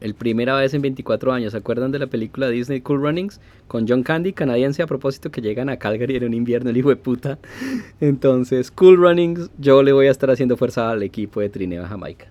[0.00, 1.52] el primera vez en 24 años.
[1.52, 3.40] ¿Se acuerdan de la película Disney Cool Runnings?
[3.66, 6.90] Con John Candy, canadiense, a propósito que llegan a Calgary en un invierno, el hijo
[6.90, 7.38] de puta.
[8.00, 12.26] Entonces, Cool Runnings, yo le voy a estar haciendo fuerza al equipo de Trineo Jamaica.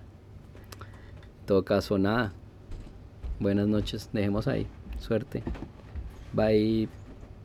[1.40, 2.32] En todo caso, nada.
[3.40, 4.66] Buenas noches, dejemos ahí.
[5.00, 5.42] Suerte.
[6.32, 6.88] Bye.